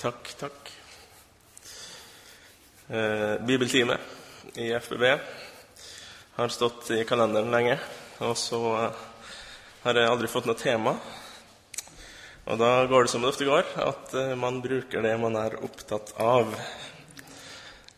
Takk, 0.00 0.28
takk. 0.38 0.68
Eh, 2.88 3.34
bibeltime 3.40 3.98
i 4.54 4.72
FBB 4.72 5.18
har 6.34 6.48
stått 6.48 6.90
i 6.90 7.02
kalenderen 7.04 7.50
lenge, 7.52 7.74
og 8.24 8.32
så 8.40 8.60
eh, 8.78 9.02
har 9.82 9.98
jeg 10.00 10.08
aldri 10.08 10.30
fått 10.32 10.46
noe 10.48 10.56
tema. 10.56 10.94
Og 12.46 12.56
da 12.62 12.70
går 12.88 13.04
det 13.04 13.12
som 13.12 13.20
det 13.20 13.28
ofte 13.28 13.44
går, 13.44 13.68
at 13.76 14.14
eh, 14.16 14.32
man 14.40 14.62
bruker 14.64 15.04
det 15.04 15.12
man 15.20 15.36
er 15.36 15.58
opptatt 15.60 16.14
av. 16.16 16.54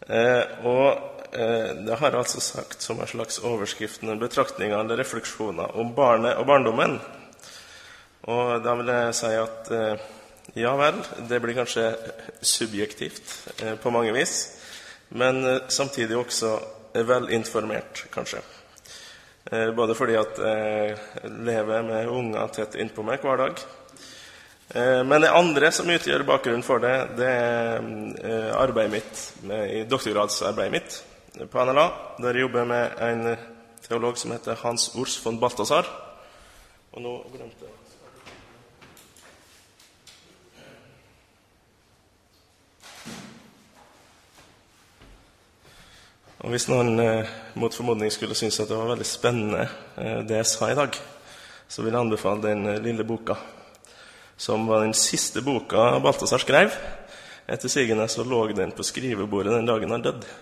Eh, 0.09 0.43
og 0.67 0.89
eh, 1.31 1.71
det 1.87 2.01
har 2.01 2.17
altså 2.19 2.43
sagt 2.43 2.83
som 2.83 2.99
en 2.99 3.13
slags 3.13 3.39
overskrift 3.47 4.03
betraktninger 4.25 4.75
eller 4.75 4.99
refleksjoner 4.99 5.79
om 5.79 5.95
barnet 5.95 6.35
og 6.35 6.51
barndommen. 6.51 6.99
Og 8.27 8.59
da 8.67 8.75
vil 8.81 8.91
jeg 8.91 9.15
si 9.21 9.33
at 9.39 9.73
eh, 9.79 10.11
ja 10.55 10.73
vel, 10.77 10.99
det 11.29 11.41
blir 11.41 11.57
kanskje 11.57 11.85
subjektivt 12.43 13.35
eh, 13.63 13.77
på 13.81 13.93
mange 13.95 14.13
vis, 14.17 14.35
men 15.09 15.45
eh, 15.47 15.61
samtidig 15.69 16.19
også 16.19 16.57
velinformert, 16.93 18.07
kanskje. 18.13 18.43
Eh, 19.51 19.71
både 19.75 19.95
fordi 19.99 20.19
at 20.21 20.39
jeg 20.39 20.99
lever 21.47 21.87
med 21.87 22.11
unger 22.11 22.53
tett 22.55 22.77
innpå 22.79 23.05
meg 23.07 23.25
hver 23.25 23.41
dag. 23.47 23.63
Eh, 24.75 25.05
Men 25.05 25.21
det 25.21 25.33
andre 25.33 25.73
som 25.73 25.91
utgjør 25.91 26.27
bakgrunnen 26.29 26.65
for 26.67 26.83
det, 26.83 26.95
det 27.19 27.29
er 27.29 27.81
eh, 28.25 28.53
arbeidet 28.57 28.93
mitt, 28.93 29.25
med, 29.43 29.89
doktorgradsarbeidet 29.91 30.73
mitt 30.73 31.03
på 31.51 31.65
NLA, 31.65 31.89
der 32.21 32.37
jeg 32.37 32.47
jobber 32.47 32.65
med 32.65 33.03
en 33.03 33.37
teolog 33.85 34.19
som 34.19 34.33
heter 34.33 34.61
Hans 34.63 34.91
Urs 34.97 35.19
von 35.25 35.41
Balthazar. 35.41 35.89
Og 36.93 37.03
nå 37.03 37.19
glemte 37.33 37.67
jeg 37.67 37.82
Og 46.43 46.51
Hvis 46.51 46.65
noen 46.67 46.99
eh, 46.99 47.29
mot 47.55 47.71
formodning 47.71 48.11
skulle 48.11 48.35
synes 48.35 48.57
at 48.59 48.67
det 48.67 48.75
var 48.75 48.89
veldig 48.91 49.07
spennende 49.07 49.61
eh, 49.95 50.23
det 50.27 50.41
jeg 50.41 50.49
sa 50.51 50.73
i 50.73 50.75
dag, 50.75 50.97
så 51.71 51.85
vil 51.85 51.95
jeg 51.95 52.03
anbefale 52.03 52.43
den 52.43 52.67
eh, 52.67 52.81
lille 52.83 53.07
boka, 53.07 53.37
som 54.35 54.67
var 54.67 54.83
den 54.83 54.95
siste 54.99 55.39
boka 55.47 56.01
Balthazar 56.03 56.43
skrev. 56.43 56.75
Etter 57.47 57.71
sigende 57.71 58.09
så 58.11 58.27
lå 58.27 58.41
den 58.59 58.75
på 58.75 58.83
skrivebordet 58.83 59.55
den 59.55 59.71
dagen 59.71 59.95
han 59.95 60.03
døde, 60.03 60.35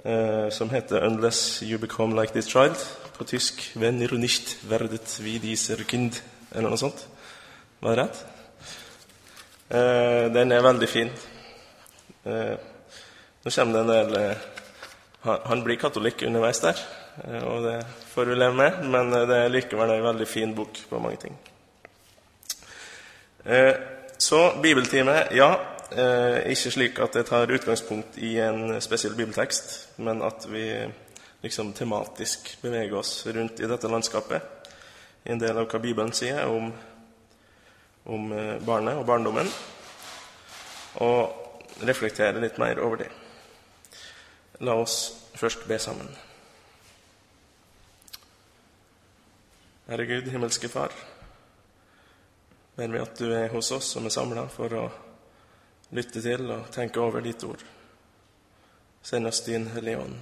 eh, 0.00 0.48
som 0.48 0.72
heter 0.72 1.04
'Unless 1.04 1.60
You 1.60 1.78
Become 1.78 2.16
Like 2.16 2.32
This 2.32 2.48
Child', 2.48 2.88
på 3.18 3.24
tysk 3.24 3.76
'Wenn 3.76 4.00
ihr 4.00 4.16
nicht 4.16 4.56
werdet 4.64 5.20
wie 5.20 5.38
dieser 5.38 5.84
Kind', 5.84 6.22
eller 6.54 6.70
noe 6.70 6.78
sånt. 6.78 7.06
Var 7.82 7.94
det 7.94 8.02
rett? 8.02 8.26
Eh, 9.70 10.32
den 10.32 10.52
er 10.52 10.62
veldig 10.62 10.88
fin. 10.88 11.10
Eh, 12.24 12.56
nå 13.44 13.50
kommer 13.50 13.72
det 13.72 13.80
en 13.80 13.88
del 13.88 14.16
eh, 14.16 14.55
han, 15.26 15.42
han 15.44 15.62
blir 15.64 15.78
katolikk 15.80 16.22
underveis 16.26 16.60
der, 16.62 16.80
eh, 17.24 17.42
og 17.42 17.64
det 17.66 17.80
får 18.12 18.30
vi 18.30 18.38
leve 18.38 18.56
med, 18.56 18.82
men 18.92 19.12
eh, 19.12 19.26
det 19.28 19.38
er 19.42 19.52
likevel 19.52 19.96
en 19.96 20.04
veldig 20.04 20.28
fin 20.30 20.54
bok 20.54 20.78
på 20.90 21.00
mange 21.02 21.20
ting. 21.26 21.38
Eh, 23.44 23.74
Så 24.18 24.38
bibeltime, 24.62 25.26
ja. 25.36 25.50
Ikke 26.48 26.70
slik 26.72 26.96
at 27.04 27.12
det 27.14 27.26
tar 27.28 27.50
utgangspunkt 27.52 28.16
i 28.18 28.38
en 28.40 28.80
spesiell 28.80 29.12
bibeltekst, 29.14 29.98
men 30.00 30.22
at 30.24 30.46
vi 30.48 30.64
liksom 31.42 31.74
tematisk 31.76 32.48
beveger 32.62 32.96
oss 32.96 33.26
rundt 33.26 33.60
i 33.60 33.68
dette 33.68 33.90
landskapet. 33.92 34.40
I 35.26 35.34
en 35.34 35.42
del 35.42 35.60
av 35.60 35.68
hva 35.68 35.82
Bibelen 35.84 36.14
sier 36.16 36.48
om, 36.48 36.72
om 38.08 38.32
barnet 38.64 38.96
og 38.96 39.06
barndommen, 39.06 39.52
og 41.04 41.84
reflektere 41.84 42.40
litt 42.40 42.58
mer 42.58 42.80
over 42.80 43.04
det. 43.04 43.12
La 44.60 44.74
oss 44.80 45.28
først 45.36 45.66
be 45.68 45.78
sammen. 45.78 46.08
Herre 49.86 50.06
Gud, 50.06 50.30
himmelske 50.32 50.68
Far, 50.68 50.92
ber 52.76 52.88
vi 52.90 53.02
at 53.02 53.18
du 53.18 53.28
er 53.30 53.52
hos 53.52 53.70
oss 53.76 53.92
som 53.94 54.08
er 54.08 54.14
samla 54.14 54.46
for 54.50 54.72
å 54.74 54.86
lytte 55.94 56.22
til 56.24 56.48
og 56.50 56.70
tenke 56.74 57.00
over 57.00 57.22
ditt 57.22 57.44
ord. 57.46 57.62
Send 59.02 59.28
oss 59.28 59.44
din 59.46 59.68
Hellige 59.70 60.02
Ånd. 60.02 60.16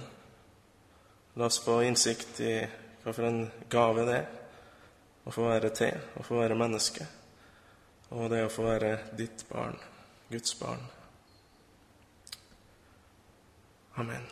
La 1.35 1.49
oss 1.49 1.57
få 1.63 1.79
innsikt 1.83 2.39
i 2.45 2.57
hva 3.03 3.13
for 3.13 3.25
en 3.27 3.47
gave 3.69 4.05
det 4.05 4.19
er 4.19 4.27
å 5.25 5.33
få 5.33 5.47
være 5.49 5.71
til, 5.73 5.97
å 6.19 6.23
få 6.25 6.37
være 6.43 6.57
menneske, 6.57 7.05
og 8.13 8.29
det 8.29 8.43
å 8.45 8.51
få 8.53 8.67
være 8.67 8.91
ditt 9.17 9.41
barn, 9.49 9.79
Guds 10.29 10.53
barn. 10.59 10.83
Amen. 13.95 14.23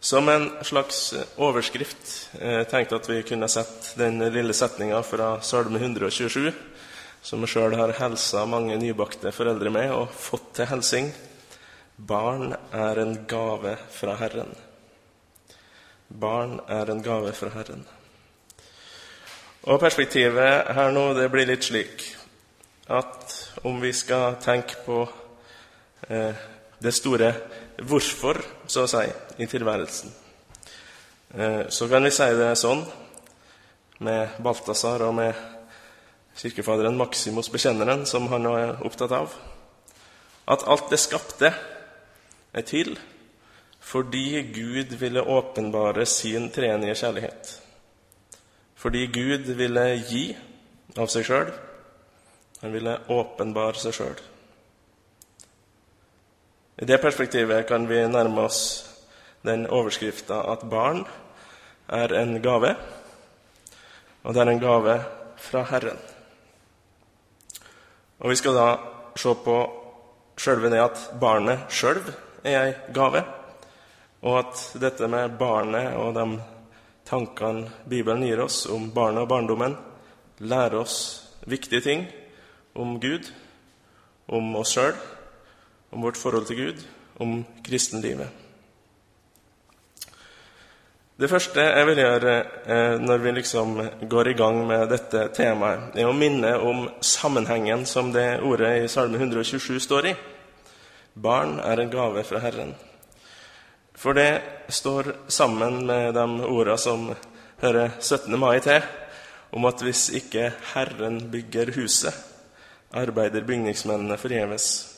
Som 0.00 0.28
en 0.28 0.50
slags 0.62 1.14
overskrift 1.36 2.30
eh, 2.40 2.62
tenkte 2.62 2.96
at 2.96 3.08
vi 3.10 3.22
kunne 3.26 3.48
sett 3.50 3.96
den 3.98 4.22
lille 4.30 4.54
setninga 4.54 5.02
fra 5.02 5.40
Salme 5.42 5.80
127, 5.82 6.52
som 7.22 7.42
jeg 7.42 7.50
sjøl 7.50 7.74
har 7.80 7.96
helsa 7.98 8.44
mange 8.46 8.78
nybakte 8.78 9.34
foreldre 9.34 9.74
med 9.74 9.90
og 9.90 10.14
fått 10.14 10.52
til 10.60 10.70
helsing. 10.70 11.10
Barn 11.96 12.54
er 12.70 13.02
en 13.02 13.16
gave 13.26 13.74
fra 13.90 14.14
Herren. 14.22 14.54
Barn 16.08 16.60
er 16.70 16.94
en 16.94 17.02
gave 17.02 17.34
fra 17.34 17.50
Herren. 17.58 17.82
Og 19.66 19.82
perspektivet 19.82 20.70
her 20.78 20.94
nå, 20.94 21.08
det 21.18 21.26
blir 21.34 21.50
litt 21.50 21.66
slik 21.66 22.06
at 22.86 23.34
om 23.66 23.82
vi 23.82 23.90
skal 23.92 24.38
tenke 24.40 24.78
på 24.86 25.02
eh, 25.02 25.24
det 26.06 26.92
store 26.94 27.32
hvorfor, 27.82 28.38
så 28.66 28.84
å 28.86 28.90
si, 28.90 29.04
i 29.42 29.46
tilværelsen. 29.50 30.12
Eh, 31.34 31.68
så 31.68 31.88
kan 31.88 32.04
vi 32.04 32.12
si 32.14 32.28
det 32.38 32.54
sånn 32.56 32.84
med 34.06 34.38
Balthazar 34.42 35.02
og 35.08 35.14
med 35.18 35.34
kirkefaderen 36.38 36.96
Maximus 36.96 37.50
Bekjenneren, 37.52 38.06
som 38.06 38.28
han 38.32 38.46
nå 38.46 38.54
er 38.56 38.86
opptatt 38.86 39.12
av, 39.12 39.34
at 40.48 40.64
alt 40.64 40.88
det 40.90 41.00
skapte, 41.02 41.52
er 42.56 42.64
til 42.64 42.96
fordi 43.88 44.42
Gud 44.52 44.96
ville 45.00 45.22
åpenbare 45.22 46.04
sin 46.06 46.50
trenige 46.52 46.96
kjærlighet. 46.98 47.52
Fordi 48.76 49.06
Gud 49.06 49.48
ville 49.56 49.84
gi 50.08 50.24
av 50.98 51.08
seg 51.08 51.24
sjøl. 51.24 51.52
Han 52.60 52.74
ville 52.74 52.98
åpenbare 53.08 53.80
seg 53.80 53.96
sjøl. 53.96 54.18
I 56.78 56.84
det 56.84 56.98
perspektivet 57.02 57.66
kan 57.66 57.88
vi 57.88 58.04
nærme 58.06 58.44
oss 58.46 58.60
den 59.42 59.64
overskrifta 59.66 60.44
at 60.52 60.62
barn 60.70 61.02
er 61.88 62.12
en 62.14 62.36
gave, 62.42 62.70
og 64.22 64.34
det 64.34 64.42
er 64.42 64.50
en 64.52 64.62
gave 64.62 64.94
fra 65.42 65.64
Herren. 65.72 65.98
Og 68.18 68.30
Vi 68.30 68.36
skal 68.36 68.54
da 68.54 68.68
se 69.16 69.34
på 69.34 69.58
sjølve 70.38 70.70
det 70.70 70.84
at 70.84 71.02
barnet 71.20 71.66
sjøl 71.70 71.98
er 72.44 72.60
ei 72.60 72.72
gave, 72.94 73.24
og 74.22 74.38
at 74.38 74.64
dette 74.78 75.10
med 75.10 75.34
barnet 75.38 75.98
og 75.98 76.14
de 76.14 76.40
tankene 77.10 77.70
Bibelen 77.90 78.22
gir 78.22 78.46
oss 78.46 78.66
om 78.70 78.90
barnet 78.94 79.26
og 79.26 79.28
barndommen, 79.34 79.76
lærer 80.38 80.78
oss 80.78 80.98
viktige 81.42 81.82
ting 81.82 82.06
om 82.78 83.00
Gud, 83.02 83.32
om 84.28 84.54
oss 84.60 84.78
sjøl, 84.78 84.94
om 85.90 86.02
vårt 86.02 86.16
forhold 86.16 86.46
til 86.46 86.56
Gud, 86.56 86.84
om 87.18 87.40
kristenlivet. 87.64 88.28
Det 91.18 91.26
første 91.26 91.58
jeg 91.58 91.86
vil 91.88 91.98
gjøre 91.98 92.32
eh, 92.70 92.96
når 93.02 93.22
vi 93.24 93.30
liksom 93.40 93.72
går 94.10 94.28
i 94.30 94.34
gang 94.38 94.60
med 94.68 94.84
dette 94.92 95.24
temaet, 95.34 95.96
er 95.98 96.06
å 96.06 96.14
minne 96.14 96.52
om 96.62 96.84
sammenhengen 97.02 97.82
som 97.90 98.12
det 98.14 98.36
ordet 98.46 98.84
i 98.84 98.90
Salme 98.92 99.18
127 99.18 99.80
står 99.82 100.06
i. 100.12 100.12
Barn 101.18 101.56
er 101.58 101.82
en 101.82 101.90
gave 101.90 102.22
fra 102.22 102.38
Herren. 102.44 102.70
For 103.98 104.14
det 104.14 104.68
står 104.70 105.10
sammen 105.26 105.80
med 105.88 106.14
de 106.14 106.26
ordene 106.46 106.78
som 106.78 107.08
hører 107.64 107.96
17. 107.98 108.38
mai 108.38 108.60
til, 108.62 108.86
om 109.50 109.66
at 109.66 109.82
hvis 109.82 110.04
ikke 110.14 110.52
Herren 110.70 111.18
bygger 111.32 111.72
huset, 111.74 112.14
arbeider 112.94 113.42
bygningsmennene 113.42 114.20
forgjeves. 114.22 114.97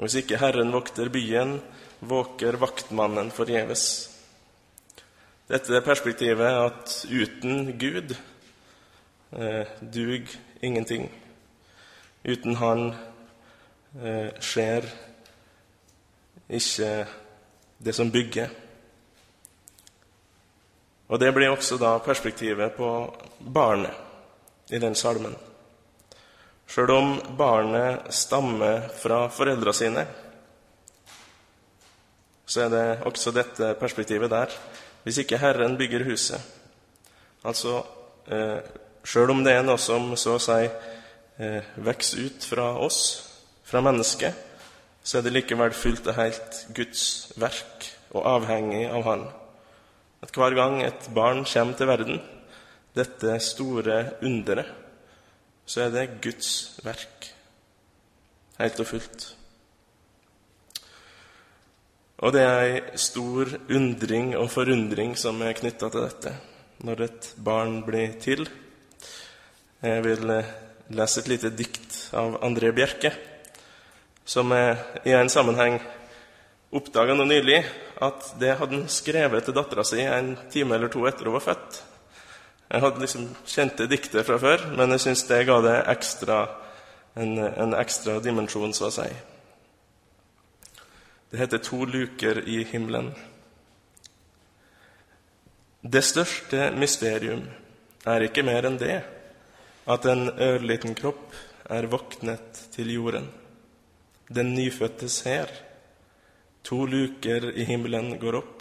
Og 0.00 0.06
hvis 0.06 0.22
ikke 0.22 0.38
Herren 0.40 0.70
vokter 0.72 1.10
byen, 1.12 1.58
våker 2.00 2.56
vaktmannen 2.56 3.28
forgjeves. 3.36 3.82
Dette 5.44 5.74
er 5.76 5.84
perspektivet 5.84 6.56
at 6.56 6.94
uten 7.04 7.74
Gud 7.76 8.14
eh, 9.36 9.66
dug 9.92 10.32
ingenting. 10.64 11.04
Uten 12.24 12.56
Han 12.56 12.94
eh, 14.00 14.32
skjer 14.40 14.88
ikke 16.48 16.90
det 17.84 17.94
som 17.94 18.08
bygger. 18.08 18.48
Og 21.12 21.20
det 21.20 21.34
blir 21.36 21.52
også 21.52 21.76
da 21.76 21.98
perspektivet 22.00 22.72
på 22.72 22.88
barnet 23.52 24.72
i 24.72 24.80
den 24.80 24.94
salmen. 24.96 25.36
Sjøl 26.70 26.90
om 26.94 27.14
barnet 27.38 28.12
stammer 28.14 28.84
fra 28.94 29.24
foreldra 29.34 29.72
sine, 29.74 30.04
så 32.46 32.66
er 32.66 32.70
det 32.70 32.84
også 33.06 33.32
dette 33.34 33.72
perspektivet 33.78 34.30
der. 34.30 34.54
Hvis 35.02 35.20
ikke 35.22 35.38
Herren 35.38 35.76
bygger 35.78 36.04
huset, 36.06 36.38
altså 37.46 37.80
eh, 38.30 38.60
sjøl 39.06 39.32
om 39.34 39.42
det 39.46 39.56
er 39.56 39.66
noe 39.66 39.78
som 39.82 40.12
så 40.18 40.36
å 40.36 40.42
si 40.42 40.60
eh, 40.66 41.70
vokser 41.82 42.26
ut 42.26 42.46
fra 42.46 42.72
oss, 42.82 43.00
fra 43.66 43.82
mennesket, 43.86 44.34
så 45.02 45.18
er 45.18 45.26
det 45.26 45.34
likevel 45.34 45.72
fullt 45.74 46.10
og 46.10 46.18
helt 46.18 46.64
Guds 46.76 47.04
verk 47.40 47.86
og 48.12 48.26
avhengig 48.26 48.84
av 48.90 49.06
Han. 49.06 49.24
At 50.20 50.36
hver 50.36 50.54
gang 50.58 50.82
et 50.84 51.08
barn 51.16 51.46
kommer 51.48 51.78
til 51.78 51.88
verden, 51.88 52.20
dette 52.94 53.38
store 53.42 54.02
underet, 54.26 54.79
så 55.70 55.84
er 55.84 55.92
det 55.94 56.06
Guds 56.24 56.80
verk, 56.82 57.28
helt 58.58 58.80
og 58.82 58.88
fullt. 58.90 59.26
Og 62.20 62.34
det 62.34 62.42
er 62.42 62.62
ei 62.64 62.98
stor 63.00 63.52
undring 63.70 64.34
og 64.36 64.50
forundring 64.52 65.14
som 65.16 65.38
er 65.46 65.54
knytta 65.56 65.88
til 65.92 66.04
dette 66.04 66.32
når 66.84 67.04
et 67.06 67.28
barn 67.44 67.78
blir 67.86 68.16
til. 68.20 68.42
Jeg 69.84 70.02
vil 70.04 70.32
eh, 70.34 70.50
lese 70.96 71.22
et 71.22 71.30
lite 71.30 71.52
dikt 71.54 71.96
av 72.18 72.40
André 72.44 72.72
Bjerke, 72.76 73.12
som 74.24 74.52
i 74.52 75.14
en 75.14 75.32
sammenheng 75.32 75.78
oppdaga 76.76 77.14
nå 77.14 77.24
nylig 77.28 77.62
at 78.02 78.32
det 78.40 78.56
hadde 78.58 78.78
han 78.78 78.90
skrevet 78.90 79.46
til 79.46 79.56
dattera 79.56 79.84
si 79.86 80.02
en 80.02 80.34
time 80.52 80.76
eller 80.76 80.90
to 80.92 81.06
etter 81.08 81.28
hun 81.28 81.38
var 81.38 81.46
født. 81.46 81.80
Jeg 82.70 82.84
hadde 82.84 83.02
liksom 83.02 83.24
kjent 83.50 83.80
det 83.80 83.88
diktet 83.90 84.26
fra 84.26 84.36
før, 84.38 84.68
men 84.78 84.94
jeg 84.94 85.02
syns 85.02 85.24
det 85.26 85.40
ga 85.48 85.56
det 85.64 85.76
ekstra, 85.90 86.36
en, 87.18 87.38
en 87.38 87.74
ekstra 87.74 88.20
dimensjon, 88.22 88.74
så 88.76 88.86
å 88.86 88.94
si. 88.94 89.08
Det 91.30 91.38
heter 91.38 91.58
'To 91.58 91.84
luker 91.84 92.42
i 92.46 92.64
himmelen'. 92.64 93.10
Det 95.82 96.04
største 96.04 96.70
mysterium 96.76 97.42
er 98.06 98.22
ikke 98.22 98.42
mer 98.42 98.66
enn 98.66 98.78
det 98.78 99.02
at 99.86 100.06
en 100.06 100.28
ørliten 100.30 100.94
kropp 100.94 101.34
er 101.70 101.86
våknet 101.90 102.66
til 102.74 102.90
jorden. 102.92 103.30
Den 104.28 104.54
nyfødte 104.54 105.08
ser. 105.08 105.48
To 106.64 106.84
luker 106.86 107.50
i 107.54 107.64
himmelen 107.64 108.18
går 108.18 108.36
opp. 108.36 108.59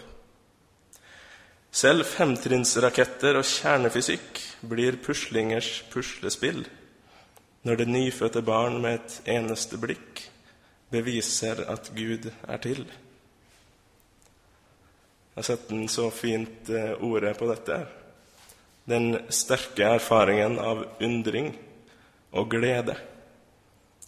Selv 1.69 2.07
femtrinnsraketter 2.09 3.37
og 3.37 3.45
kjernefysikk 3.45 4.39
blir 4.65 4.97
puslingers 5.03 5.83
puslespill 5.93 6.63
når 7.67 7.75
det 7.81 7.87
nyfødte 7.91 8.41
barn 8.41 8.79
med 8.81 8.97
et 8.97 9.19
eneste 9.35 9.77
blikk 9.77 10.23
beviser 10.89 11.61
at 11.69 11.91
Gud 11.93 12.31
er 12.47 12.57
til. 12.63 12.81
Jeg 15.29 15.35
har 15.35 15.45
sett 15.45 15.69
den 15.69 15.85
så 15.91 16.09
fint 16.11 16.69
eh, 16.73 16.97
ordet 17.05 17.37
på 17.37 17.47
dette. 17.51 17.77
Den 18.89 19.13
sterke 19.29 19.93
erfaringen 19.99 20.57
av 20.59 20.81
undring 21.05 21.53
og 22.33 22.49
glede 22.49 22.97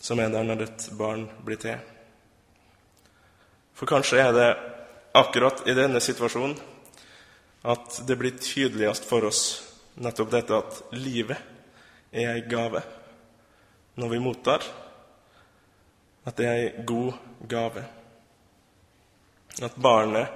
som 0.01 0.19
er 0.19 0.31
der 0.33 0.43
når 0.43 0.65
et 0.65 0.87
barn 0.97 1.27
blir 1.45 1.59
til. 1.61 1.77
For 3.77 3.89
kanskje 3.89 4.19
er 4.21 4.33
det 4.33 4.49
akkurat 5.17 5.61
i 5.69 5.75
denne 5.77 6.01
situasjonen 6.01 6.57
at 7.61 8.01
det 8.07 8.17
blir 8.17 8.37
tydeligst 8.41 9.05
for 9.05 9.27
oss 9.29 9.43
nettopp 10.01 10.31
dette 10.33 10.57
at 10.57 10.79
livet 10.97 11.37
er 12.11 12.33
ei 12.33 12.45
gave 12.49 12.81
når 13.99 14.15
vi 14.15 14.21
mottar 14.23 14.65
at 16.25 16.37
det 16.37 16.47
er 16.47 16.59
ei 16.59 16.85
god 16.85 17.17
gave. 17.49 17.83
At 19.61 19.77
barnet 19.81 20.29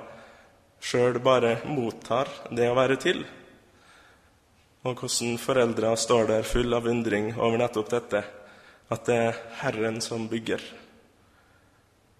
sjøl 0.82 1.20
bare 1.24 1.60
mottar 1.70 2.30
det 2.54 2.70
å 2.70 2.78
være 2.78 2.98
til. 3.02 3.22
Og 4.86 4.98
hvordan 5.02 5.38
foreldra 5.42 5.94
står 5.98 6.28
der 6.30 6.48
full 6.48 6.74
av 6.78 6.90
undring 6.90 7.32
over 7.36 7.58
nettopp 7.62 7.94
dette, 7.94 8.24
at 8.94 9.06
det 9.08 9.20
er 9.30 9.40
Herren 9.62 10.02
som 10.04 10.28
bygger. 10.30 10.62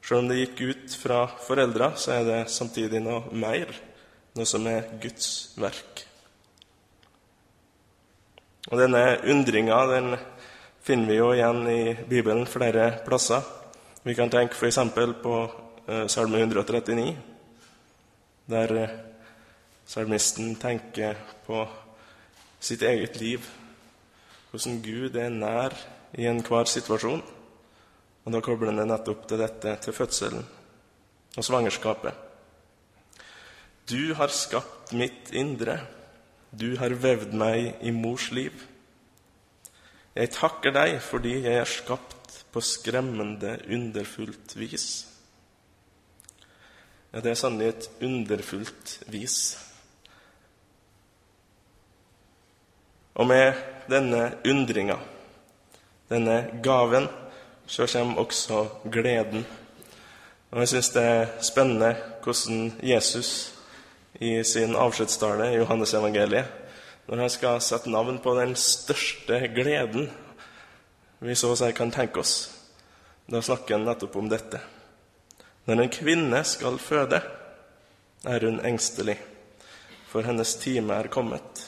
Sjøl 0.06 0.24
om 0.24 0.30
det 0.30 0.40
gikk 0.40 0.64
ut 0.70 0.96
fra 1.02 1.26
foreldra, 1.42 1.92
så 1.98 2.20
er 2.20 2.26
det 2.30 2.40
samtidig 2.54 3.02
noe 3.02 3.34
mer, 3.34 3.70
noe 4.36 4.48
som 4.48 4.66
er 4.68 4.90
Guds 5.00 5.56
verk. 5.60 6.02
Og 8.72 8.82
denne 8.82 9.04
undringa 9.32 9.78
den 9.92 10.16
finner 10.86 11.12
vi 11.12 11.20
jo 11.20 11.30
igjen 11.34 11.62
i 11.70 11.82
Bibelen 12.10 12.48
flere 12.50 12.90
plasser. 13.06 13.46
Vi 14.04 14.16
kan 14.18 14.30
tenke 14.30 14.58
f.eks. 14.58 14.80
på 15.24 15.36
eh, 15.88 16.08
Salme 16.12 16.42
139, 16.42 17.16
der 18.52 18.76
eh, 18.82 18.98
salmisten 19.86 20.56
tenker 20.62 21.18
på 21.46 21.64
sitt 22.60 22.82
eget 22.82 23.22
liv, 23.22 23.48
hvordan 24.52 24.82
Gud 24.82 25.16
er 25.16 25.30
nær 25.30 25.78
i 26.18 26.28
enhver 26.28 26.68
situasjon. 26.70 27.24
Og 28.26 28.34
da 28.34 28.42
kobler 28.42 28.74
han 28.74 28.82
det 28.82 28.90
nettopp 28.90 29.28
til 29.30 29.42
dette, 29.42 29.78
til 29.86 29.94
fødselen 29.94 30.46
og 31.38 31.46
svangerskapet. 31.46 32.25
Du 33.86 34.14
har 34.18 34.28
skapt 34.34 34.94
mitt 34.98 35.30
indre, 35.34 35.78
du 36.50 36.74
har 36.80 36.90
vevd 36.90 37.36
meg 37.38 37.84
i 37.86 37.92
mors 37.94 38.32
liv. 38.34 38.64
Jeg 40.16 40.32
takker 40.34 40.74
deg 40.74 40.96
fordi 41.06 41.36
jeg 41.44 41.60
er 41.60 41.70
skapt 41.70 42.40
på 42.50 42.64
skremmende, 42.66 43.60
underfullt 43.70 44.56
vis. 44.58 44.88
Ja, 47.14 47.22
det 47.22 47.36
er 47.36 47.40
sannelig 47.40 47.68
et 47.68 47.90
underfullt 48.04 48.98
vis. 49.12 49.38
Og 53.16 53.28
med 53.30 53.54
denne 53.92 54.32
undringa, 54.50 54.98
denne 56.10 56.40
gaven, 56.64 57.06
så 57.68 57.86
kommer 57.92 58.26
også 58.26 58.66
gleden. 58.92 59.46
Og 60.52 60.60
jeg 60.64 60.74
syns 60.74 60.90
det 60.96 61.04
er 61.04 61.36
spennende 61.44 61.94
hvordan 62.24 62.74
Jesus 62.84 63.55
i 64.20 64.44
sin 64.44 64.76
avskjedstale 64.76 65.52
i 65.52 65.58
Johannesevangeliet 65.60 66.62
når 67.06 67.22
han 67.22 67.32
skal 67.34 67.62
sette 67.62 67.92
navn 67.92 68.18
på 68.24 68.34
den 68.38 68.56
største 68.58 69.40
gleden 69.54 70.10
vi 71.20 71.36
så 71.36 71.56
si 71.56 71.72
kan 71.74 71.92
tenke 71.92 72.20
oss. 72.20 72.52
Da 73.26 73.42
snakker 73.42 73.78
han 73.78 73.86
nettopp 73.88 74.16
om 74.20 74.28
dette. 74.30 74.60
Når 75.66 75.82
en 75.82 75.94
kvinne 75.94 76.42
skal 76.46 76.78
føde, 76.82 77.22
er 78.26 78.46
hun 78.46 78.60
engstelig, 78.66 79.16
for 80.10 80.26
hennes 80.28 80.52
time 80.62 80.94
er 80.94 81.10
kommet. 81.14 81.64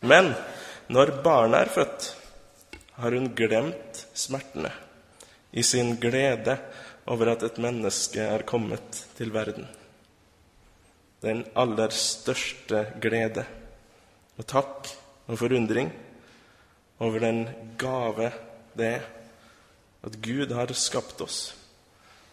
Men 0.00 0.34
når 0.92 1.14
barnet 1.24 1.62
er 1.62 1.72
født, 1.72 2.10
har 2.98 3.14
hun 3.14 3.30
glemt 3.36 4.04
smertene 4.12 4.72
i 5.52 5.62
sin 5.62 5.96
glede 6.00 6.58
over 7.08 7.32
at 7.32 7.44
et 7.46 7.60
menneske 7.62 8.20
er 8.20 8.44
kommet 8.48 9.04
til 9.16 9.32
verden. 9.32 9.68
Den 11.22 11.44
aller 11.58 11.90
største 11.94 12.84
glede 13.02 13.44
og 14.38 14.46
takk 14.46 14.90
og 15.26 15.38
forundring 15.40 15.90
over 17.02 17.18
den 17.22 17.40
gave 17.78 18.30
det 18.78 18.92
er 18.98 19.06
at 20.06 20.20
Gud 20.22 20.52
har 20.54 20.70
skapt 20.78 21.20
oss. 21.20 21.54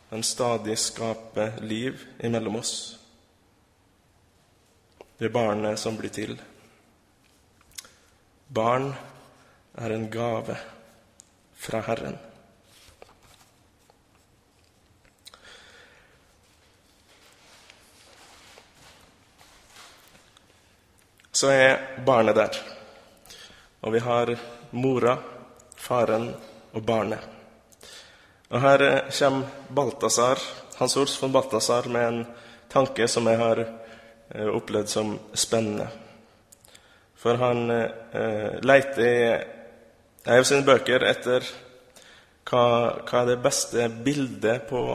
Han 0.10 0.24
stadig 0.24 0.78
skaper 0.78 1.58
liv 1.66 1.98
imellom 2.24 2.60
oss. 2.62 3.00
Det 5.18 5.30
er 5.30 5.34
barnet 5.34 5.80
som 5.82 5.98
blir 5.98 6.14
til. 6.14 6.36
Barn 8.54 8.92
er 9.74 9.96
en 9.96 10.10
gave 10.14 10.58
fra 11.58 11.82
Herren. 11.88 12.20
Så 21.36 21.52
er 21.52 22.02
barnet 22.06 22.38
der. 22.38 22.58
Og 23.84 23.94
vi 23.94 24.00
har 24.00 24.32
mora, 24.72 25.18
faren 25.76 26.30
og 26.72 26.84
barnet. 26.84 27.20
Og 28.50 28.62
her 28.62 28.84
kommer 29.12 29.48
Balthazar, 29.70 30.40
Hans 30.78 30.96
Ols 30.98 31.18
von 31.22 31.34
Balthazar 31.34 31.90
med 31.92 32.08
en 32.08 32.26
tanke 32.72 33.08
som 33.08 33.28
jeg 33.28 33.40
har 33.40 33.62
eh, 33.66 34.48
opplevd 34.48 34.90
som 34.90 35.12
spennende. 35.34 35.88
For 37.20 37.40
han 37.42 37.72
eh, 37.72 38.56
leter 38.64 39.04
i 39.04 40.36
en 40.38 40.48
sine 40.48 40.66
bøker 40.68 41.04
etter 41.10 41.48
hva, 42.46 42.64
hva 43.02 43.22
er 43.22 43.32
det 43.32 43.42
beste 43.44 43.90
bildet 44.06 44.70
på 44.70 44.86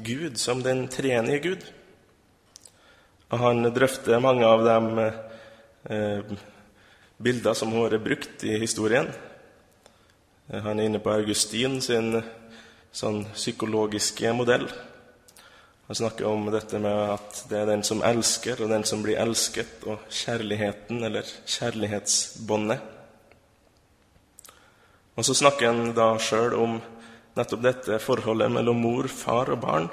Gud 0.00 0.40
som 0.40 0.62
den 0.64 0.86
trenige 0.88 1.42
Gud. 1.44 1.68
Og 3.30 3.38
han 3.42 3.70
drøfter 3.74 4.22
mange 4.22 4.46
av 4.48 4.64
dem 4.64 4.98
eh, 5.02 5.23
bilder 5.84 7.54
som 7.56 7.72
har 7.74 7.90
vært 7.90 8.04
brukt 8.04 8.44
i 8.48 8.56
historien. 8.62 9.10
Han 10.48 10.78
er 10.78 10.88
inne 10.88 11.00
på 11.00 11.12
Augustin 11.12 11.80
sin 11.84 12.18
sånn 12.94 13.24
psykologiske 13.34 14.32
modell. 14.36 14.66
Han 15.86 15.98
snakker 15.98 16.24
om 16.28 16.46
dette 16.52 16.78
med 16.80 17.12
at 17.12 17.42
det 17.50 17.58
er 17.60 17.68
den 17.68 17.82
som 17.84 18.00
elsker, 18.04 18.62
og 18.64 18.70
den 18.72 18.86
som 18.88 19.02
blir 19.04 19.20
elsket, 19.20 19.82
og 19.84 20.06
kjærligheten, 20.08 21.02
eller 21.04 21.28
kjærlighetsbåndet. 21.44 22.90
Og 25.14 25.26
så 25.28 25.36
snakker 25.36 25.68
han 25.68 25.92
da 25.94 26.14
sjøl 26.18 26.56
om 26.58 26.78
nettopp 27.36 27.62
dette 27.62 27.98
forholdet 28.02 28.50
mellom 28.54 28.80
mor, 28.80 29.10
far 29.12 29.52
og 29.52 29.60
barn 29.62 29.90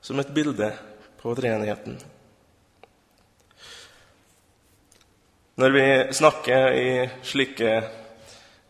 som 0.00 0.18
et 0.22 0.32
bilde 0.34 0.72
på 1.20 1.34
treenigheten. 1.36 1.98
Når 5.60 5.70
vi 5.70 6.12
snakker 6.16 6.72
i 6.72 6.92
slike, 7.26 7.70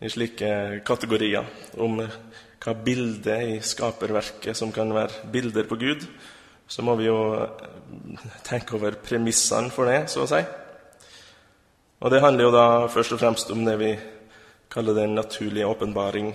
i 0.03 0.09
slike 0.11 0.47
kategorier 0.83 1.45
om 1.79 2.01
hva 2.01 2.73
bildet 2.83 3.45
i 3.47 3.53
skaperverket 3.63 4.57
som 4.59 4.73
kan 4.75 4.91
være 4.91 5.29
bilder 5.31 5.69
på 5.69 5.77
Gud, 5.79 6.03
så 6.67 6.83
må 6.83 6.97
vi 6.99 7.05
jo 7.07 7.21
tenke 8.43 8.75
over 8.75 8.97
premissene 8.99 9.71
for 9.71 9.87
det, 9.87 10.01
så 10.11 10.25
å 10.25 10.27
si. 10.33 10.41
Og 12.01 12.11
det 12.11 12.19
handler 12.25 12.49
jo 12.49 12.51
da 12.57 12.65
først 12.91 13.15
og 13.15 13.23
fremst 13.23 13.55
om 13.55 13.63
det 13.69 13.77
vi 13.79 13.93
kaller 14.75 14.99
den 14.99 15.15
naturlige 15.15 15.71
åpenbaring, 15.71 16.33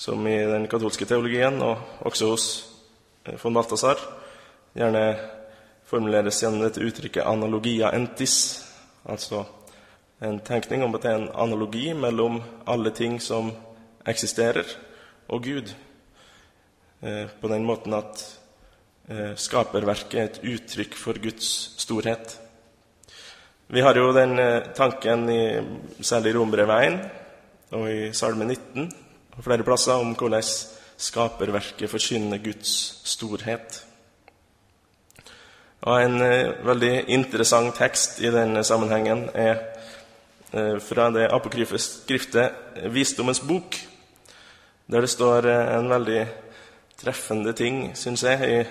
som 0.00 0.24
i 0.24 0.38
den 0.54 0.70
katolske 0.72 1.04
teologien, 1.04 1.60
og 1.60 2.00
også 2.08 2.32
hos 2.32 2.48
eh, 3.26 3.36
von 3.44 3.60
Balthazar, 3.60 4.00
gjerne 4.72 5.04
formuleres 5.84 6.40
gjennom 6.40 6.64
dette 6.64 6.80
uttrykket 6.80 7.28
'analogia 7.28 7.92
entis', 7.92 8.69
altså 9.04 9.44
en 10.20 10.40
tenkning 10.44 10.84
om 10.84 10.94
at 10.94 11.02
det 11.04 11.10
er 11.10 11.20
en 11.22 11.32
analogi 11.34 11.92
mellom 11.96 12.42
alle 12.68 12.92
ting 12.92 13.20
som 13.22 13.52
eksisterer, 14.06 14.66
og 15.28 15.42
Gud. 15.44 15.72
Eh, 17.02 17.26
på 17.40 17.48
den 17.48 17.64
måten 17.64 17.94
at 17.96 18.20
eh, 19.08 19.32
skaperverket 19.36 20.18
er 20.20 20.26
et 20.28 20.40
uttrykk 20.44 20.96
for 21.00 21.16
Guds 21.22 21.46
storhet. 21.80 22.34
Vi 23.72 23.80
har 23.80 23.96
jo 23.96 24.10
den 24.12 24.38
eh, 24.38 24.72
tanken 24.76 25.28
i 25.32 25.42
særlig 26.04 26.34
Rombrevet 26.36 26.86
1 26.90 26.98
og 27.78 27.86
i 27.88 28.12
Salme 28.12 28.44
19 28.44 28.90
og 29.36 29.44
flere 29.46 29.64
plasser 29.64 30.02
om 30.02 30.12
hvordan 30.12 30.44
skaperverket 31.00 31.88
forkynner 31.88 32.42
Guds 32.44 33.00
storhet. 33.08 33.86
Og 35.80 36.02
En 36.02 36.18
veldig 36.66 37.04
interessant 37.08 37.74
tekst 37.76 38.20
i 38.20 38.30
denne 38.30 38.64
sammenhengen 38.64 39.30
er 39.34 39.62
fra 40.82 41.10
det 41.14 41.30
apokryfe 41.30 41.78
skriftet 41.78 42.52
'Visdommens 42.90 43.40
bok', 43.40 43.78
der 44.90 45.00
det 45.00 45.10
står 45.10 45.46
eh, 45.46 45.78
en 45.78 45.90
veldig 45.90 46.22
treffende 46.98 47.52
ting, 47.52 47.92
syns 47.96 48.24
jeg, 48.26 48.50
i 48.50 48.64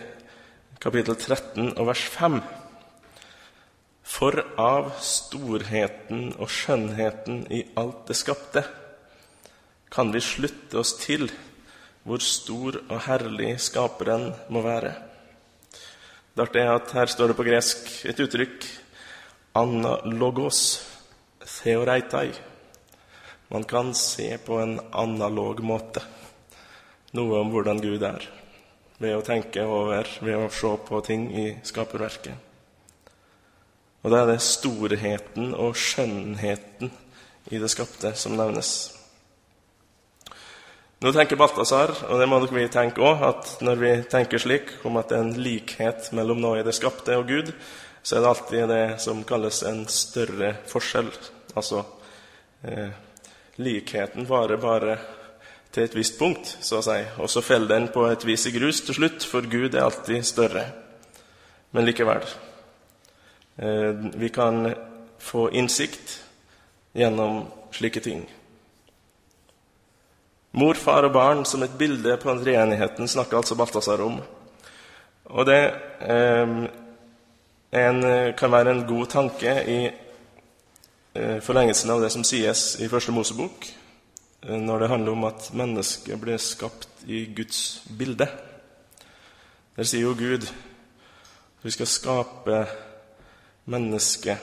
kapittel 0.81 1.15
13 1.15 1.77
og 1.77 1.87
vers 1.87 2.03
5. 2.13 2.41
For 4.03 4.41
av 4.59 4.91
storheten 5.05 6.33
og 6.37 6.49
skjønnheten 6.51 7.45
i 7.53 7.63
alt 7.77 8.07
det 8.09 8.17
skapte 8.19 8.63
kan 9.89 10.11
vi 10.13 10.21
slutte 10.21 10.81
oss 10.81 10.95
til 10.99 11.29
hvor 12.03 12.21
stor 12.21 12.79
og 12.89 12.99
herlig 13.05 13.55
Skaperen 13.61 14.33
må 14.49 14.61
være. 14.65 15.08
Det 16.39 16.61
er 16.61 16.71
at 16.71 16.91
Her 16.95 17.11
står 17.11 17.27
det 17.27 17.35
på 17.35 17.43
gresk 17.43 17.89
et 18.07 18.19
uttrykk 18.23 18.67
analogos 19.59 20.61
theoreitai 21.43 22.29
man 23.51 23.63
kan 23.63 23.93
se 23.95 24.37
på 24.37 24.59
en 24.61 24.79
analog 24.91 25.63
måte 25.65 26.03
noe 27.17 27.39
om 27.41 27.49
hvordan 27.49 27.79
Gud 27.81 28.03
er, 28.05 28.27
ved 29.01 29.15
å 29.17 29.23
tenke 29.25 29.63
over, 29.65 30.05
ved 30.21 30.37
å 30.37 30.51
se 30.53 30.69
på 30.85 30.99
ting 31.01 31.23
i 31.33 31.45
skaperverket. 31.65 32.35
Og 34.03 34.13
det 34.13 34.19
er 34.19 34.29
det 34.29 34.37
storheten 34.45 35.55
og 35.57 35.73
skjønnheten 35.73 36.93
i 37.49 37.57
det 37.57 37.71
skapte 37.73 38.13
som 38.13 38.37
nevnes. 38.37 38.98
Nå 40.99 41.13
tenker 41.15 41.37
Balthazar, 41.39 41.93
og 42.11 42.19
det 42.19 42.25
må 42.27 42.41
dere 42.43 42.57
vi 42.57 42.65
tenke 42.67 42.99
òg, 42.99 43.21
at 43.23 43.51
når 43.63 43.77
vi 43.79 43.91
tenker 44.11 44.41
slik 44.43 44.71
om 44.83 44.97
at 44.99 45.07
det 45.07 45.15
er 45.15 45.21
en 45.23 45.37
likhet 45.39 46.09
mellom 46.11 46.41
noe 46.43 46.57
i 46.59 46.63
det 46.67 46.73
skapte 46.75 47.15
og 47.15 47.29
Gud, 47.29 47.53
så 48.03 48.17
er 48.17 48.25
det 48.25 48.31
alltid 48.33 48.65
det 48.67 48.81
som 48.99 49.21
kalles 49.27 49.61
en 49.63 49.85
større 49.87 50.49
forskjell. 50.67 51.07
Altså 51.55 51.85
eh, 52.67 52.91
likheten 53.63 54.27
varer 54.27 54.59
bare 54.59 54.97
til 55.71 55.85
et 55.85 55.95
visst 55.95 56.17
punkt, 56.19 56.51
så 56.59 56.81
å 56.81 56.83
si, 56.83 56.97
og 57.15 57.31
så 57.31 57.45
faller 57.47 57.71
den 57.77 57.87
på 57.95 58.03
et 58.09 58.25
vis 58.27 58.49
i 58.49 58.53
grus 58.57 58.81
til 58.83 58.97
slutt, 58.97 59.23
for 59.23 59.47
Gud 59.47 59.77
er 59.77 59.85
alltid 59.85 60.27
større. 60.27 60.65
Men 61.71 61.87
likevel 61.87 62.27
eh, 63.55 64.03
Vi 64.19 64.33
kan 64.35 64.67
få 65.23 65.47
innsikt 65.55 66.17
gjennom 66.91 67.45
slike 67.71 68.03
ting. 68.03 68.27
Mor, 70.51 70.73
far 70.73 71.05
og 71.05 71.13
barn 71.13 71.45
som 71.45 71.63
et 71.63 71.77
bilde 71.77 72.17
på 72.17 72.29
den 72.31 72.43
treenigheten 72.43 73.07
snakker 73.07 73.37
altså 73.37 73.55
Balthazar 73.55 74.01
om. 74.01 74.19
Og 75.29 75.45
det 75.45 75.61
eh, 76.01 76.53
en, 77.71 78.05
kan 78.37 78.51
være 78.51 78.71
en 78.73 78.85
god 78.89 79.11
tanke 79.13 79.57
i 79.69 79.81
Eh, 81.13 81.39
forlengelsen 81.39 81.89
av 81.89 82.01
det 82.03 82.11
som 82.13 82.23
sies 82.23 82.75
i 82.79 82.87
Første 82.87 83.11
Mosebok, 83.11 83.65
eh, 84.43 84.55
når 84.55 84.79
det 84.79 84.89
handler 84.89 85.11
om 85.11 85.23
at 85.25 85.47
mennesket 85.57 86.21
ble 86.21 86.37
skapt 86.37 87.01
i 87.07 87.25
Guds 87.33 87.81
bilde. 87.97 88.27
Der 89.75 89.83
sier 89.83 90.05
jo 90.05 90.13
Gud 90.13 90.45
at 90.45 91.65
vi 91.65 91.71
skal 91.71 91.87
skape 91.87 92.59
mennesket. 93.65 94.37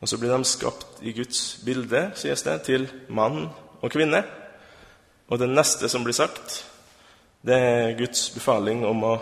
Og 0.00 0.08
så 0.08 0.18
blir 0.18 0.36
de 0.36 0.44
skapt 0.44 1.00
i 1.00 1.12
Guds 1.16 1.58
bilde, 1.64 2.10
sies 2.14 2.42
det, 2.42 2.62
til 2.62 2.86
mann 3.08 3.48
og 3.80 3.90
kvinne. 3.90 4.22
Og 5.32 5.40
det 5.40 5.48
neste 5.48 5.88
som 5.88 6.04
blir 6.04 6.16
sagt, 6.16 6.58
det 7.40 7.56
er 7.56 7.94
Guds 7.96 8.26
befaling 8.34 8.84
om 8.84 9.00
å 9.08 9.14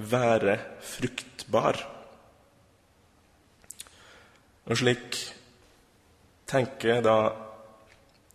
være 0.00 0.56
fruktbar. 0.80 1.76
Og 4.64 4.78
slik 4.80 5.18
tenker 6.48 7.04
da 7.04 7.16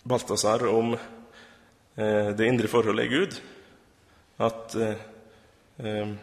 Balthazar 0.08 0.68
om 0.70 0.94
eh, 0.94 2.30
det 2.38 2.46
indre 2.46 2.70
forholdet 2.70 3.10
i 3.10 3.14
Gud, 3.16 3.42
at 4.46 4.78
eh, 4.78 5.06
eh, 5.82 6.16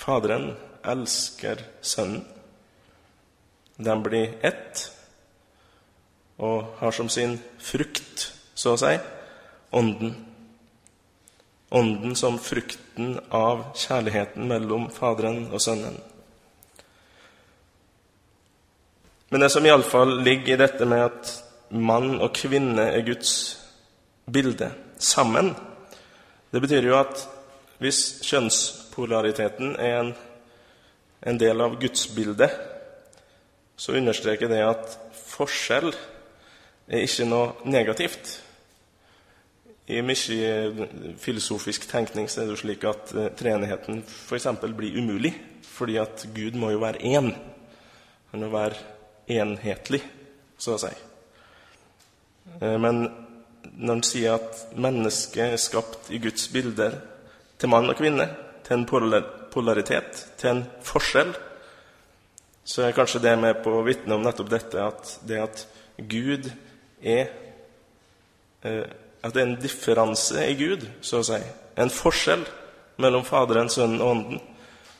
Faderen 0.00 0.52
elsker 0.86 1.66
Sønnen. 1.82 2.22
De 3.80 3.94
blir 4.04 4.38
ett 4.46 4.86
og 6.40 6.76
har 6.78 6.94
som 6.94 7.08
sin 7.12 7.34
frukt, 7.58 8.30
så 8.54 8.76
å 8.76 8.80
si, 8.80 8.94
Ånden. 9.70 10.14
Ånden 11.70 12.16
som 12.16 12.38
frukten 12.38 13.20
av 13.30 13.64
kjærligheten 13.78 14.48
mellom 14.50 14.88
Faderen 14.90 15.44
og 15.52 15.62
Sønnen. 15.62 16.00
Men 19.30 19.44
det 19.44 19.50
som 19.54 19.66
iallfall 19.66 20.16
ligger 20.26 20.56
i 20.56 20.58
dette 20.58 20.86
med 20.90 21.04
at 21.04 21.30
mann 21.70 22.16
og 22.18 22.32
kvinne 22.34 22.88
er 22.90 23.06
Guds 23.06 23.34
bilde 24.26 24.72
sammen, 24.98 25.52
det 26.50 26.62
betyr 26.64 26.90
jo 26.90 26.98
at 26.98 27.22
hvis 27.78 28.00
kjønnspolariteten 28.26 29.76
er 29.78 30.00
en, 30.00 30.12
en 31.22 31.38
del 31.38 31.62
av 31.62 31.78
gudsbildet, 31.80 32.50
så 33.78 33.94
understreker 33.96 34.50
det 34.50 34.60
at 34.66 34.98
forskjell 35.30 35.94
er 36.90 37.06
ikke 37.06 37.30
noe 37.30 37.70
negativt. 37.70 38.40
I 39.90 40.02
mye 40.06 40.86
filosofisk 41.18 41.88
tenkning 41.90 42.28
så 42.30 42.42
er 42.42 42.48
det 42.48 42.54
jo 42.54 42.62
slik 42.62 42.86
at 42.86 43.12
uh, 43.16 43.26
treenigheten 43.36 44.02
f.eks. 44.06 44.46
blir 44.62 44.98
umulig, 45.00 45.34
fordi 45.66 45.98
at 45.98 46.26
Gud 46.34 46.58
må 46.60 46.70
jo 46.74 46.82
være 46.82 47.02
én. 47.02 47.32
Han 48.30 48.44
må 48.44 48.50
være 48.52 48.78
enhetlig, 49.30 50.02
så 50.58 50.76
å 50.76 50.82
si. 50.82 50.92
Eh, 52.60 52.76
men 52.78 53.02
når 53.70 53.94
han 53.94 54.04
sier 54.06 54.36
at 54.38 54.64
mennesket 54.78 55.54
er 55.54 55.60
skapt 55.60 56.10
i 56.14 56.20
Guds 56.22 56.48
bilder 56.52 56.96
til 57.60 57.72
mann 57.72 57.90
og 57.90 57.98
kvinne, 57.98 58.26
til 58.66 58.78
en 58.78 58.86
polaritet, 59.50 60.24
til 60.38 60.52
en 60.52 60.64
forskjell, 60.86 61.34
så 62.64 62.86
er 62.86 62.94
kanskje 62.94 63.22
det 63.24 63.34
med 63.40 63.62
på 63.64 63.72
å 63.78 63.84
vitne 63.86 64.14
om 64.14 64.24
nettopp 64.24 64.50
dette 64.52 64.82
at 64.84 65.14
det 65.26 65.40
at 65.42 65.64
Gud 66.10 66.50
er 67.02 67.32
eh, 68.62 68.84
At 69.22 69.34
det 69.34 69.42
er 69.42 69.48
en 69.50 69.60
differanse 69.60 70.46
i 70.48 70.56
Gud, 70.56 70.86
så 71.04 71.20
å 71.20 71.26
si. 71.26 71.40
En 71.76 71.92
forskjell 71.92 72.46
mellom 73.00 73.24
Faderen, 73.24 73.68
Sønnen 73.72 74.00
og 74.00 74.14
Ånden. 74.14 74.40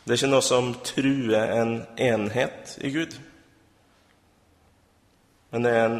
Det 0.04 0.14
er 0.14 0.20
ikke 0.20 0.32
noe 0.32 0.44
som 0.44 0.72
truer 0.84 1.52
en 1.60 1.74
enhet 2.00 2.76
i 2.84 2.92
Gud. 2.92 3.16
Men 5.50 5.66
det 5.66 5.72
er 5.76 5.86
en, 5.86 5.98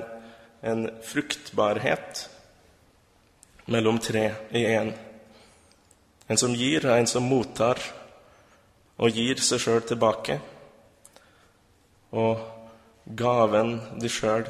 en 0.62 0.85
fruktbarhet 1.05 2.25
mellom 3.71 3.99
tre 4.03 4.27
i 4.57 4.65
én. 4.67 4.93
En 6.31 6.39
som 6.39 6.55
gir, 6.55 6.87
og 6.87 6.97
en 6.97 7.11
som 7.11 7.27
mottar, 7.27 7.81
og 9.00 9.17
gir 9.17 9.41
seg 9.43 9.62
sjøl 9.62 9.85
tilbake. 9.87 10.39
Og 12.12 12.43
gaven 13.17 13.79
de 14.00 14.11
sjøl, 14.12 14.47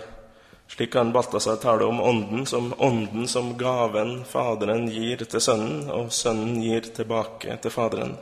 slik 0.70 0.92
kan 0.92 1.12
Balthazar 1.12 1.56
tale 1.56 1.84
om 1.84 2.00
ånden 2.00 2.46
som 2.46 2.74
ånden 2.78 3.28
som 3.28 3.56
gaven 3.58 4.24
Faderen 4.24 4.86
gir 4.88 5.24
til 5.24 5.42
Sønnen, 5.42 5.88
og 5.90 6.12
Sønnen 6.14 6.62
gir 6.62 6.86
tilbake 6.94 7.56
til 7.62 7.74
Faderen. 7.74 8.14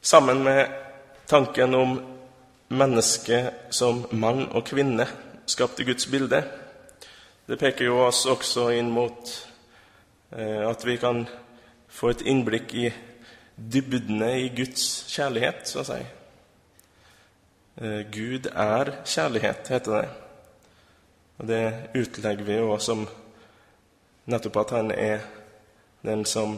Sammen 0.00 0.42
med 0.42 0.72
tanken 1.26 1.74
om 1.74 1.98
mennesket 2.68 3.68
som 3.70 4.06
mann 4.10 4.46
og 4.48 4.64
kvinne 4.72 5.04
skapt 5.44 5.80
i 5.80 5.84
Guds 5.84 6.08
bilde. 6.08 6.42
Det 7.46 7.60
peker 7.60 7.90
jo 7.90 8.00
oss 8.06 8.24
også 8.28 8.70
inn 8.72 8.88
mot 8.92 9.34
eh, 10.32 10.64
at 10.64 10.84
vi 10.84 10.96
kan 10.96 11.26
få 11.88 12.14
et 12.14 12.24
innblikk 12.24 12.72
i 12.72 12.88
dybdene 13.56 14.32
i 14.46 14.48
Guds 14.56 15.04
kjærlighet, 15.12 15.68
så 15.68 15.84
å 15.84 15.90
si. 15.92 16.04
Eh, 17.80 18.10
Gud 18.10 18.46
er 18.54 18.90
kjærlighet, 19.04 19.68
heter 19.68 19.92
det. 19.92 20.08
Og 21.38 21.46
det 21.46 21.74
utlegger 21.94 22.44
vi 22.44 22.56
jo 22.56 22.78
som 22.82 23.04
nettopp 24.26 24.56
at 24.64 24.72
han 24.74 24.90
er 24.90 25.20
den 26.02 26.24
som 26.26 26.56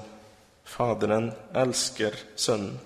Faderen 0.65 1.33
elsker 1.55 2.17
Sønnen. 2.37 2.79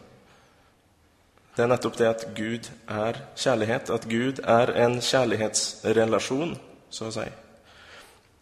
Det 1.55 1.63
er 1.63 1.71
nettopp 1.71 1.99
det 1.99 2.09
at 2.09 2.25
Gud 2.35 2.71
er 2.91 3.21
kjærlighet, 3.39 3.91
at 3.91 4.09
Gud 4.11 4.41
er 4.43 4.73
en 4.83 4.99
kjærlighetsrelasjon, 4.99 6.57
så 6.91 7.11
å 7.11 7.15
si. 7.15 7.29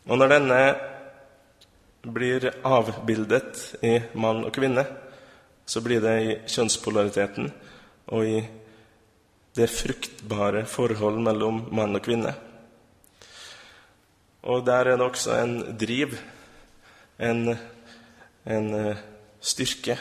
Og 0.09 0.17
når 0.17 0.33
denne 0.33 0.61
blir 2.09 2.49
avbildet 2.65 3.85
i 3.85 3.99
mann 4.15 4.47
og 4.47 4.55
kvinne, 4.57 4.87
så 5.67 5.85
blir 5.85 6.01
det 6.01 6.17
i 6.23 6.35
kjønnspolariteten 6.49 7.53
og 8.07 8.27
i 8.27 8.41
det 9.55 9.69
fruktbare 9.71 10.65
forhold 10.69 11.21
mellom 11.25 11.67
mann 11.77 11.97
og 11.97 12.05
kvinne. 12.05 12.33
Og 14.43 14.65
der 14.67 14.89
er 14.91 14.99
det 14.99 15.07
også 15.07 15.37
en 15.39 15.55
driv, 15.79 16.17
en, 17.23 17.53
en 18.49 18.75
eh, 18.75 19.05
styrke, 19.41 19.99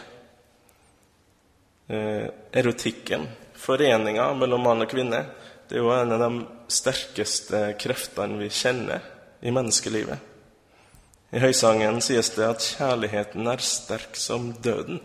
eh, 1.91 2.25
erotikken, 2.53 3.27
foreninga 3.53 4.31
mellom 4.39 4.65
mann 4.65 4.81
og 4.88 4.89
kvinne, 4.89 5.25
det 5.70 5.77
er 5.77 5.86
jo 5.86 5.93
en 5.93 6.15
av 6.15 6.24
de 6.25 6.31
sterkeste 6.72 7.62
kreftene 7.79 8.39
vi 8.41 8.50
kjenner 8.51 9.05
i 9.39 9.53
menneskelivet. 9.53 10.27
I 11.31 11.39
Høysangen 11.39 12.01
sies 12.03 12.34
det 12.36 12.43
at 12.43 12.65
kjærligheten 12.74 13.48
er 13.48 13.62
sterk 13.63 14.17
som 14.20 14.50
døden. 14.60 15.00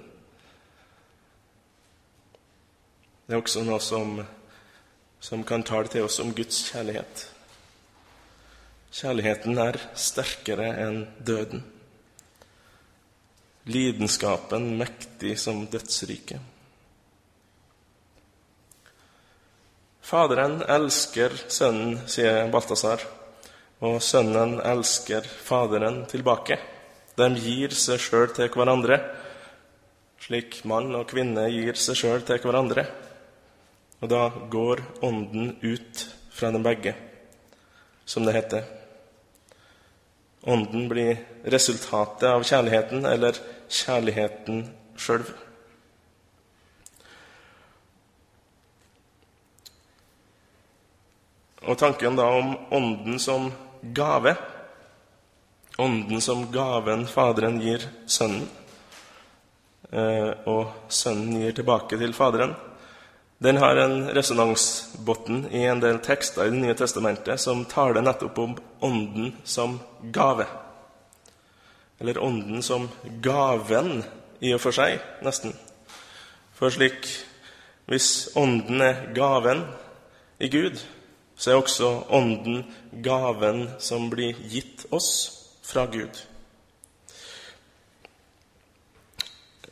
Det 3.27 3.37
er 3.37 3.43
også 3.43 3.63
noe 3.67 3.79
som, 3.83 4.19
som 5.27 5.43
kan 5.43 5.65
tale 5.67 5.91
til 5.91 6.05
oss 6.07 6.21
om 6.23 6.29
Guds 6.35 6.61
kjærlighet. 6.69 7.23
Kjærligheten 8.95 9.59
er 9.59 9.77
sterkere 9.99 10.69
enn 10.85 11.01
døden. 11.19 11.65
Lidenskapen 13.67 14.69
mektig 14.79 15.33
som 15.43 15.65
dødsriket. 15.73 16.39
Faderen 20.07 20.61
elsker 20.71 21.35
sønnen, 21.51 21.97
sier 22.07 22.47
Balthazar, 22.53 23.03
og 23.83 23.99
sønnen 24.07 24.61
elsker 24.63 25.27
Faderen 25.27 26.05
tilbake. 26.07 26.61
De 27.19 27.27
gir 27.35 27.75
seg 27.75 27.99
sjøl 28.05 28.31
til 28.37 28.53
hverandre, 28.55 29.01
slik 30.23 30.61
mann 30.71 30.95
og 30.95 31.11
kvinne 31.11 31.49
gir 31.51 31.75
seg 31.75 31.99
sjøl 31.99 32.23
til 32.31 32.39
hverandre. 32.47 32.87
Og 34.01 34.11
da 34.13 34.29
går 34.53 34.83
Ånden 35.07 35.57
ut 35.63 36.03
fra 36.31 36.51
dem 36.53 36.65
begge, 36.67 36.95
som 38.05 38.27
det 38.27 38.37
heter. 38.37 38.65
Ånden 40.47 40.89
blir 40.89 41.17
resultatet 41.45 42.29
av 42.29 42.45
kjærligheten, 42.47 43.07
eller 43.09 43.39
kjærligheten 43.73 44.67
sjøl. 45.01 45.25
Og 51.67 51.79
tanken 51.81 52.19
da 52.19 52.29
om 52.37 52.53
Ånden 52.71 53.19
som 53.19 53.49
gave 53.97 54.37
Ånden 55.77 56.21
som 56.21 56.47
gaven 56.53 57.05
Faderen 57.07 57.59
gir 57.61 57.83
Sønnen, 58.09 58.47
eh, 59.93 60.31
og 60.49 60.89
Sønnen 60.89 61.43
gir 61.43 61.53
tilbake 61.59 61.99
til 62.01 62.15
Faderen, 62.17 62.55
den 63.39 63.57
har 63.57 63.77
en 63.77 64.09
resonansbunn 64.09 65.47
i 65.51 65.65
en 65.65 65.81
del 65.81 65.99
tekster 65.99 66.47
i 66.47 66.51
Det 66.51 66.57
nye 66.57 66.75
testamentet 66.75 67.41
som 67.41 67.65
taler 67.69 68.03
nettopp 68.03 68.39
om 68.39 68.57
Ånden 68.81 69.37
som 69.45 69.79
gave. 70.01 70.47
Eller 71.99 72.19
Ånden 72.19 72.63
som 72.63 72.89
gaven 73.05 74.05
i 74.41 74.55
og 74.55 74.61
for 74.61 74.73
seg, 74.73 75.01
nesten. 75.25 75.53
For 76.57 76.73
slik 76.73 77.09
Hvis 77.87 78.33
Ånden 78.37 78.81
er 78.83 79.13
gaven 79.15 79.63
i 80.41 80.49
Gud, 80.49 80.81
så 81.37 81.51
er 81.51 81.61
også 81.61 81.91
Ånden 82.11 82.65
gaven 83.05 83.69
som 83.79 84.09
blir 84.11 84.35
gitt 84.49 84.89
oss 84.91 85.13
fra 85.63 85.85
Gud. 85.87 86.17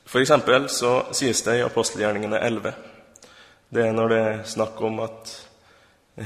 For 0.05 0.20
eksempel 0.22 0.68
så 0.70 1.00
sies 1.16 1.42
det 1.42 1.59
i 1.59 1.64
apostelgjerningene 1.66 2.38
11. 2.38 2.94
Det 3.72 3.87
er 3.88 3.94
når 3.96 4.11
det 4.12 4.20
er 4.20 4.42
snakk 4.48 4.81
om 4.85 5.00
at 5.05 5.31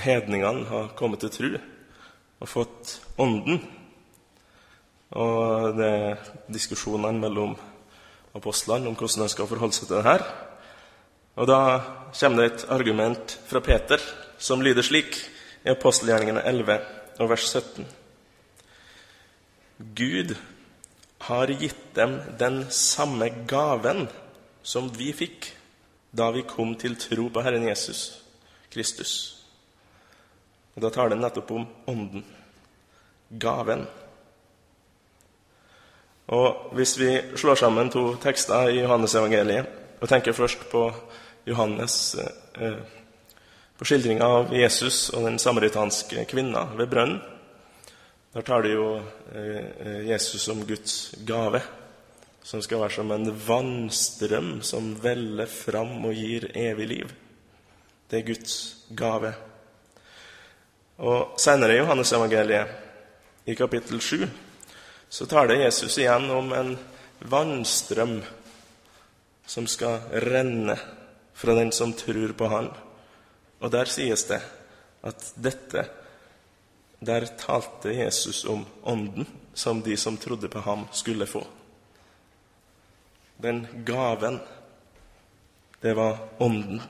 hedningene 0.03 0.67
har 0.69 0.93
kommet 0.99 1.23
til 1.23 1.31
tru 1.33 1.51
og 2.39 2.51
fått 2.51 2.99
Ånden. 3.19 3.63
Og 5.19 5.79
det 5.79 5.89
er 5.89 6.29
diskusjonene 6.53 7.19
mellom 7.23 7.55
apostlene 8.37 8.91
om 8.91 8.97
hvordan 8.99 9.25
de 9.25 9.33
skal 9.33 9.49
forholde 9.51 9.77
seg 9.77 9.89
til 9.89 9.97
det 9.97 10.07
her. 10.07 10.25
Og 11.39 11.49
da 11.49 11.61
kommer 12.19 12.43
det 12.43 12.49
et 12.51 12.67
argument 12.75 13.37
fra 13.49 13.63
Peter 13.65 14.03
som 14.39 14.63
lyder 14.63 14.87
slik 14.87 15.17
i 15.65 15.73
apostelgjerningene 15.73 16.45
11 16.47 16.79
og 17.23 17.31
vers 17.31 17.47
17. 17.51 17.87
Gud 19.99 20.35
har 21.29 21.55
gitt 21.61 21.95
dem 21.95 22.19
den 22.39 22.65
samme 22.75 23.31
gaven 23.51 24.07
som 24.63 24.91
vi 24.95 25.13
fikk 25.17 25.53
da 26.11 26.31
vi 26.31 26.47
kom 26.49 26.75
til 26.77 26.97
tro 26.97 27.29
på 27.29 27.43
Herren 27.43 27.69
Jesus 27.69 28.23
Kristus. 28.71 29.13
Og 30.77 30.83
Da 30.83 30.91
tar 30.91 31.09
den 31.09 31.21
nettopp 31.21 31.51
om 31.51 31.67
Ånden. 31.87 32.25
Gaven. 33.31 33.87
Og 36.29 36.71
Hvis 36.73 36.99
vi 36.99 37.21
slår 37.37 37.55
sammen 37.55 37.91
to 37.91 38.15
tekster 38.17 38.69
i 38.69 38.81
Johannes-evangeliet 38.81 39.67
og 40.01 40.09
tenker 40.09 40.33
først 40.33 40.71
på 40.71 40.93
Johannes 41.47 42.15
eh, 42.15 42.79
på 43.79 43.85
skildringa 43.85 44.25
av 44.25 44.55
Jesus 44.55 45.11
og 45.15 45.25
den 45.25 45.39
samaritanske 45.39 46.25
kvinna 46.25 46.65
ved 46.77 46.91
brønnen. 46.91 47.21
Der 48.35 48.43
tar 48.43 48.63
det 48.63 48.75
jo 48.75 49.01
eh, 49.35 50.09
Jesus 50.11 50.43
som 50.43 50.65
Guds 50.67 51.15
gave, 51.27 51.63
som 52.49 52.63
skal 52.65 52.81
være 52.81 52.97
som 52.97 53.11
en 53.13 53.29
vannstrøm 53.45 54.53
som 54.65 54.95
veller 55.03 55.51
fram 55.53 56.07
og 56.09 56.17
gir 56.17 56.47
evig 56.57 56.87
liv. 56.89 57.11
Det 58.09 58.23
er 58.23 58.29
Guds 58.31 58.55
gave. 58.97 59.35
Og 61.05 61.35
Senere 61.41 61.77
i 61.77 61.83
Johannes-evangeliet, 61.83 62.73
i 63.45 63.57
kapittel 63.57 64.01
7, 64.01 64.25
så 65.09 65.27
taler 65.29 65.61
Jesus 65.67 65.99
igjen 66.01 66.25
om 66.33 66.49
en 66.57 66.73
vannstrøm 67.29 68.17
som 69.49 69.69
skal 69.69 70.09
renne 70.25 70.77
fra 71.37 71.55
den 71.57 71.73
som 71.73 71.93
tror 71.93 72.33
på 72.33 72.49
Han. 72.49 72.73
Og 73.61 73.73
der 73.73 73.93
sies 73.93 74.25
det 74.31 74.41
at 75.05 75.33
dette 75.37 75.85
Der 76.99 77.29
talte 77.39 77.93
Jesus 77.95 78.45
om 78.45 78.65
Ånden 78.83 79.27
som 79.55 79.83
de 79.83 79.97
som 79.97 80.17
trodde 80.17 80.49
på 80.49 80.59
ham, 80.59 80.89
skulle 80.93 81.27
få. 81.27 81.45
Den 83.39 83.67
gaven, 83.87 84.41
det 85.81 85.95
var 85.95 86.19
Ånden. 86.39 86.83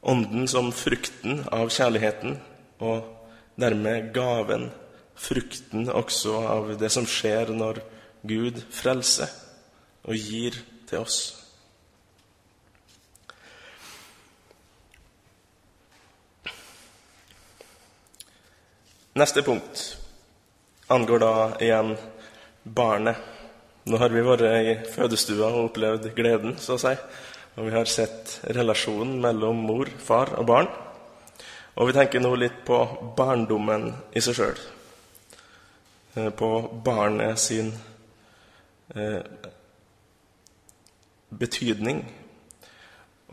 Ånden 0.00 0.48
som 0.48 0.72
frukten 0.72 1.40
av 1.50 1.68
kjærligheten, 1.74 2.36
og 2.78 3.02
dermed 3.58 4.12
gaven, 4.14 4.68
frukten 5.18 5.88
også 5.90 6.36
av 6.46 6.70
det 6.78 6.92
som 6.94 7.08
skjer 7.10 7.50
når 7.56 7.82
Gud 8.22 8.62
frelser 8.70 9.32
og 10.06 10.14
gir 10.14 10.54
til 10.86 11.02
oss. 11.02 11.18
Neste 19.16 19.42
punkt 19.42 19.88
angår 20.92 21.22
da 21.24 21.32
igjen 21.64 21.96
barnet. 22.62 23.35
Nå 23.86 24.00
har 24.02 24.10
vi 24.10 24.22
vært 24.26 24.42
i 24.50 24.72
fødestua 24.90 25.46
og 25.46 25.68
opplevd 25.68 26.08
gleden, 26.16 26.56
så 26.58 26.74
å 26.74 26.80
si. 26.82 26.90
Og 27.54 27.68
vi 27.68 27.74
har 27.76 27.86
sett 27.86 28.40
relasjonen 28.56 29.20
mellom 29.22 29.60
mor, 29.62 29.86
far 30.02 30.32
og 30.40 30.48
barn. 30.48 30.66
Og 31.78 31.86
vi 31.86 31.94
tenker 31.94 32.18
nå 32.18 32.32
litt 32.34 32.64
på 32.66 32.80
barndommen 33.14 33.86
i 34.10 34.24
seg 34.26 34.40
sjøl. 34.40 34.58
Eh, 36.16 36.32
på 36.34 36.50
barnet 36.82 37.38
sin 37.38 37.70
eh, 38.90 39.22
betydning. 41.30 42.02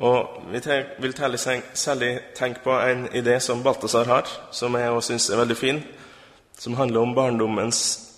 Og 0.06 0.40
vi 0.54 0.62
vil 1.02 1.18
særlig 1.18 2.14
tenke 2.38 2.62
på 2.62 2.78
en 2.78 3.08
idé 3.10 3.40
som 3.42 3.66
Balthazar 3.66 4.06
har, 4.06 4.30
som 4.52 4.78
jeg 4.78 4.94
også 4.94 5.16
syns 5.16 5.30
er 5.34 5.42
veldig 5.42 5.58
fin, 5.58 5.84
som 6.62 6.78
handler 6.78 7.02
om 7.02 7.18
barndommens 7.18 8.13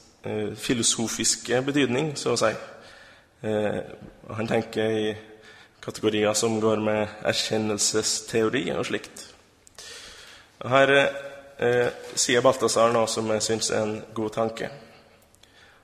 filosofiske 0.57 1.61
betydning, 1.65 2.13
så 2.17 2.33
å 2.33 2.39
si. 2.39 2.51
Eh, 3.45 3.79
han 4.33 4.47
tenker 4.47 4.91
i 4.91 5.15
kategorier 5.83 6.33
som 6.33 6.57
går 6.61 6.81
med 6.81 7.25
erkjennelsesteori 7.29 8.63
og 8.73 8.87
slikt. 8.87 9.25
Og 10.63 10.71
her 10.71 10.93
eh, 10.95 11.91
sier 12.17 12.41
Balthazar 12.41 12.93
noe 12.95 13.09
som 13.11 13.29
jeg 13.35 13.45
syns 13.45 13.69
er 13.69 13.83
en 13.83 13.99
god 14.17 14.33
tanke. 14.33 14.71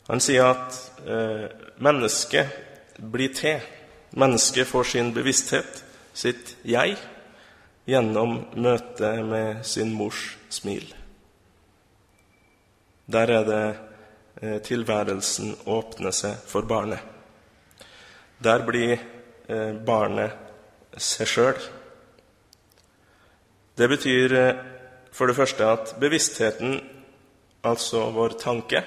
Han 0.10 0.24
sier 0.24 0.50
at 0.56 0.80
eh, 1.06 1.46
mennesket 1.84 2.58
blir 2.98 3.36
til. 3.38 3.62
Mennesket 4.18 4.68
får 4.68 4.90
sin 4.90 5.14
bevissthet, 5.16 5.84
sitt 6.14 6.56
jeg, 6.68 6.98
gjennom 7.88 8.42
møtet 8.60 9.22
med 9.24 9.62
sin 9.66 9.94
mors 9.96 10.34
smil. 10.52 10.90
Der 13.12 13.38
er 13.38 13.48
det 13.48 13.64
eh, 13.70 13.88
tilværelsen 14.39 15.56
åpner 15.70 16.15
seg 16.15 16.38
for 16.48 16.65
barnet. 16.65 17.00
Der 18.44 18.63
blir 18.65 18.96
eh, 18.96 19.74
barnet 19.86 20.34
seg 20.98 21.30
sjøl. 21.30 21.60
Det 23.78 23.89
betyr 23.89 24.34
eh, 24.38 24.63
for 25.12 25.30
det 25.30 25.36
første 25.38 25.67
at 25.67 25.94
bevisstheten, 26.02 26.80
altså 27.63 28.08
vår 28.15 28.38
tanke, 28.41 28.82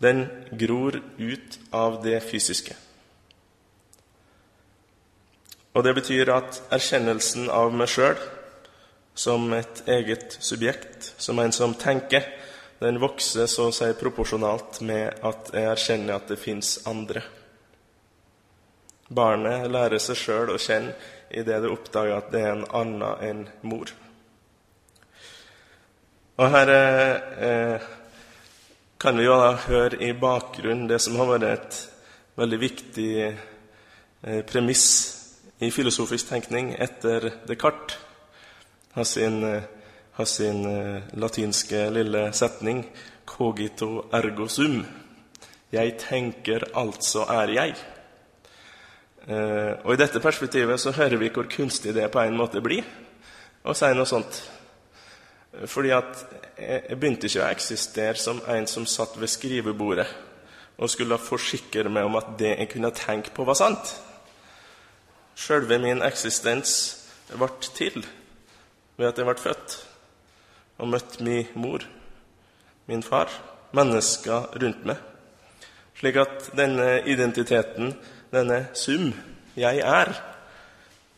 den 0.00 0.26
gror 0.56 0.96
ut 1.18 1.58
av 1.72 2.00
det 2.04 2.22
fysiske. 2.24 2.76
Og 5.76 5.84
det 5.84 5.92
betyr 5.98 6.32
at 6.32 6.62
erkjennelsen 6.72 7.50
av 7.52 7.74
meg 7.76 7.90
sjøl 7.92 8.16
som 9.16 9.52
et 9.56 9.82
eget 9.88 10.38
subjekt, 10.40 11.12
som 11.20 11.38
en 11.40 11.52
som 11.52 11.74
tenker, 11.76 12.24
den 12.80 13.00
vokser 13.00 13.48
så 13.48 13.70
å 13.70 13.74
si 13.74 13.88
proporsjonalt 13.96 14.80
med 14.84 15.22
at 15.24 15.52
jeg 15.54 15.70
erkjenner 15.70 16.18
at 16.18 16.28
det 16.28 16.40
fins 16.40 16.78
andre. 16.88 17.22
Barnet 19.08 19.70
lærer 19.70 20.02
seg 20.02 20.18
sjøl 20.18 20.52
å 20.52 20.60
kjenne 20.60 20.96
idet 21.30 21.62
det 21.62 21.70
oppdager 21.70 22.18
at 22.18 22.32
det 22.32 22.42
er 22.42 22.52
en 22.54 22.66
annen 22.74 23.22
enn 23.24 23.44
mor. 23.66 23.92
Og 26.36 26.52
her 26.52 26.72
eh, 26.72 27.84
kan 29.00 29.16
vi 29.16 29.24
jo 29.24 29.36
da 29.40 29.54
høre 29.66 30.00
i 30.04 30.10
bakgrunnen 30.12 30.88
det 30.90 30.98
som 31.00 31.16
har 31.16 31.30
vært 31.30 31.46
et 31.48 31.78
veldig 32.36 32.58
viktig 32.60 33.10
eh, 33.24 34.42
premiss 34.48 34.86
i 35.64 35.70
filosofisk 35.72 36.28
tenkning 36.28 36.74
etter 36.76 37.30
Descartes. 37.48 37.96
Har 38.96 39.04
sin, 39.04 39.42
eh, 39.44 39.64
har 40.16 40.24
sin 40.24 40.64
eh, 40.66 41.02
latinske 41.12 41.90
lille 41.90 42.32
setning 42.32 42.84
'cogito 43.26 44.08
ergo 44.12 44.46
sum'. 44.48 44.84
Jeg 45.72 45.98
tenker, 45.98 46.64
altså 46.74 47.26
er 47.28 47.48
jeg. 47.48 47.74
Eh, 49.28 49.72
og 49.84 49.92
I 49.92 49.96
dette 49.96 50.20
perspektivet 50.20 50.80
så 50.80 50.92
hører 50.92 51.16
vi 51.16 51.28
hvor 51.28 51.42
kunstig 51.50 51.94
det 51.94 52.10
på 52.10 52.20
en 52.20 52.36
måte 52.36 52.60
blir 52.60 52.84
å 53.64 53.74
si 53.74 53.90
noe 53.94 54.06
sånt. 54.06 54.38
Fordi 55.66 55.90
at 55.90 56.22
jeg 56.58 56.98
begynte 57.00 57.26
ikke 57.26 57.42
å 57.42 57.50
eksistere 57.50 58.16
som 58.16 58.40
en 58.48 58.66
som 58.66 58.86
satt 58.86 59.20
ved 59.20 59.28
skrivebordet 59.28 60.06
og 60.78 60.90
skulle 60.90 61.18
forsikre 61.18 61.88
meg 61.88 62.04
om 62.04 62.16
at 62.16 62.38
det 62.38 62.54
jeg 62.58 62.68
kunne 62.68 62.90
tenke 62.90 63.30
på, 63.34 63.44
var 63.44 63.56
sant. 63.56 63.96
Sjølve 65.36 65.78
min 65.78 66.02
eksistens 66.02 66.72
ble 67.32 67.48
til 67.74 68.06
ved 68.96 69.08
at 69.08 69.18
jeg 69.18 69.28
ble 69.28 69.36
født 69.40 69.76
og 70.78 70.88
møtt 70.92 71.20
min 71.20 71.46
mor, 71.54 71.84
min 72.86 73.02
far, 73.02 73.30
mennesker 73.76 74.50
rundt 74.62 74.84
meg. 74.88 75.00
Slik 75.96 76.18
at 76.20 76.50
denne 76.56 77.00
identiteten 77.08 77.94
denne 78.32 78.68
sum, 78.74 79.14
'jeg 79.56 79.78
er', 79.78 80.22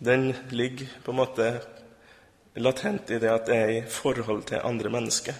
den 0.04 0.34
ligger 0.50 0.86
på 1.04 1.10
en 1.10 1.16
måte 1.16 1.60
latent 2.56 3.10
i 3.10 3.18
det 3.18 3.30
at 3.30 3.48
jeg 3.48 3.62
er 3.62 3.68
i 3.68 3.88
forhold 3.88 4.42
til 4.42 4.60
andre 4.64 4.90
mennesker. 4.90 5.34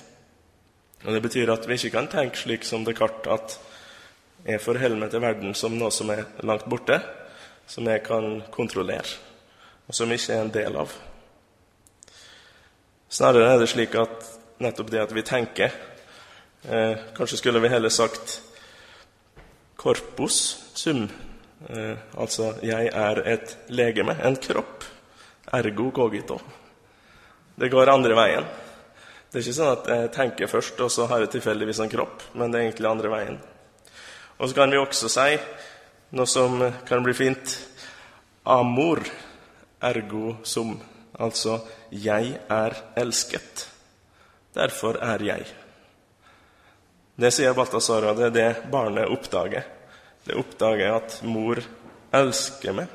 Og 1.05 1.13
Det 1.13 1.23
betyr 1.23 1.53
at 1.53 1.69
vi 1.69 1.75
ikke 1.75 1.91
kan 1.91 2.09
tenke 2.09 2.39
slik 2.39 2.65
som 2.65 2.85
Descartes 2.85 3.33
at 3.33 3.59
jeg 4.47 4.61
forholder 4.61 4.97
meg 4.97 5.11
til 5.11 5.21
verden 5.21 5.55
som 5.55 5.73
noe 5.79 5.91
som 5.91 6.11
er 6.11 6.25
langt 6.43 6.69
borte, 6.71 7.01
som 7.67 7.87
jeg 7.87 8.03
kan 8.03 8.43
kontrollere, 8.51 9.19
og 9.89 9.95
som 9.95 10.13
ikke 10.13 10.33
er 10.33 10.43
en 10.43 10.55
del 10.55 10.77
av. 10.77 11.08
Snarere 13.09 13.55
er 13.55 13.63
det 13.63 13.71
slik 13.71 13.95
at 13.97 14.27
nettopp 14.61 14.91
det 14.93 15.01
at 15.01 15.15
vi 15.15 15.23
tenker 15.25 15.73
eh, 16.69 16.99
Kanskje 17.17 17.39
skulle 17.41 17.63
vi 17.63 17.71
heller 17.73 17.93
sagt 17.95 18.41
corpus 19.79 20.59
sum, 20.75 21.07
Eh, 21.67 21.97
altså, 22.19 22.53
jeg 22.63 22.91
er 22.95 23.21
et 23.27 23.57
legeme, 23.75 24.15
en 24.25 24.37
kropp. 24.39 24.85
Ergo 25.53 25.91
cogito. 25.91 26.39
Det 27.59 27.71
går 27.71 27.91
andre 27.91 28.15
veien. 28.15 28.47
Det 29.29 29.41
er 29.41 29.45
ikke 29.45 29.57
sånn 29.57 29.73
at 29.73 29.89
jeg 29.91 30.11
tenker 30.15 30.51
først, 30.51 30.79
og 30.85 30.93
så 30.93 31.09
har 31.11 31.25
jeg 31.25 31.33
tilfeldigvis 31.35 31.81
en 31.83 31.91
kropp, 31.93 32.23
men 32.39 32.53
det 32.53 32.61
er 32.61 32.69
egentlig 32.69 32.89
andre 32.89 33.11
veien. 33.13 33.41
Og 34.39 34.49
så 34.49 34.55
kan 34.55 34.71
vi 34.71 34.79
også 34.79 35.11
si 35.11 35.35
noe 36.17 36.31
som 36.31 36.63
kan 36.89 37.03
bli 37.05 37.17
fint 37.17 37.57
amor 38.47 39.03
ergo 39.85 40.39
sum. 40.47 40.77
Altså 41.19 41.61
'jeg 41.91 42.39
er 42.51 42.73
elsket'. 42.97 43.67
Derfor 44.55 44.99
er 45.03 45.23
jeg. 45.23 45.47
Det 47.19 47.33
sier 47.33 47.55
Balthazar, 47.55 48.05
og 48.05 48.17
det 48.17 48.27
er 48.27 48.31
det 48.31 48.71
barnet 48.71 49.09
oppdager 49.09 49.65
det 50.29 50.37
oppdager 50.37 50.93
at 50.93 51.21
mor 51.25 51.57
elsker 52.13 52.75
meg, 52.77 52.89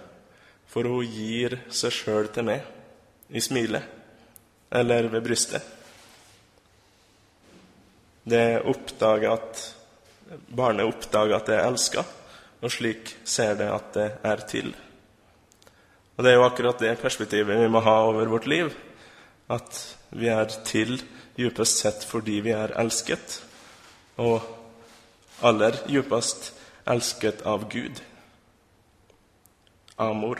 for 0.69 0.85
hun 0.85 1.07
gir 1.09 1.55
seg 1.73 1.93
sjøl 1.95 2.27
til 2.33 2.45
meg 2.45 3.33
i 3.33 3.41
smilet 3.41 4.69
eller 4.73 5.09
ved 5.09 5.25
brystet. 5.25 5.65
Det 8.23 8.61
oppdager 8.69 9.33
at 9.33 9.63
barnet 10.53 10.85
oppdager 10.89 11.39
at 11.39 11.49
det 11.49 11.57
er 11.57 11.71
elska, 11.71 12.05
og 12.61 12.71
slik 12.71 13.15
ser 13.25 13.57
det 13.57 13.69
at 13.73 13.89
det 13.97 14.09
er 14.29 14.45
til. 14.49 14.69
Og 16.17 16.23
Det 16.23 16.31
er 16.31 16.37
jo 16.37 16.45
akkurat 16.45 16.79
det 16.79 16.99
perspektivet 17.01 17.57
vi 17.63 17.69
må 17.71 17.81
ha 17.81 17.95
over 18.05 18.29
vårt 18.29 18.45
liv. 18.45 18.73
At 19.49 19.79
vi 20.11 20.29
er 20.29 20.45
til 20.65 21.01
djupest 21.37 21.81
sett 21.81 22.05
fordi 22.05 22.39
vi 22.45 22.53
er 22.53 22.75
elsket, 22.79 23.39
og 24.21 24.45
aller 25.41 25.79
djupest 25.89 26.51
elsket 26.85 27.41
av 27.49 27.65
Gud. 27.69 28.01
Amor 29.97 30.39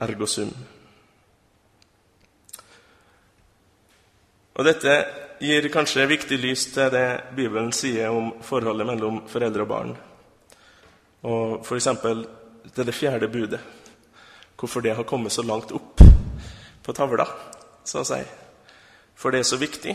ergo 0.00 0.28
sum. 0.28 0.52
Og 4.60 4.64
Dette 4.68 4.94
gir 5.40 5.70
kanskje 5.72 6.04
viktig 6.04 6.36
lys 6.36 6.66
til 6.74 6.92
det 6.92 7.06
Bibelen 7.36 7.72
sier 7.72 8.12
om 8.12 8.34
forholdet 8.44 8.88
mellom 8.88 9.22
foreldre 9.28 9.64
og 9.64 9.70
barn. 9.70 9.92
Og 11.24 11.60
f.eks. 11.64 11.88
til 12.74 12.86
det 12.86 12.94
fjerde 12.94 13.28
budet. 13.32 13.60
Hvorfor 14.60 14.84
det 14.84 14.92
har 14.98 15.08
kommet 15.08 15.32
så 15.32 15.42
langt 15.42 15.72
opp 15.72 16.02
på 16.84 16.92
tavla, 16.96 17.24
så 17.84 18.02
å 18.02 18.08
si. 18.08 18.20
For 19.16 19.32
det 19.32 19.40
er 19.40 19.48
så 19.48 19.56
viktig. 19.60 19.94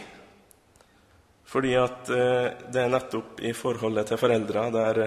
Fordi 1.46 1.76
at 1.78 2.10
eh, 2.10 2.50
det 2.74 2.82
er 2.82 2.92
nettopp 2.92 3.40
i 3.46 3.54
forholdet 3.54 4.10
til 4.10 4.22
foreldra 4.22 4.66
der 4.74 5.06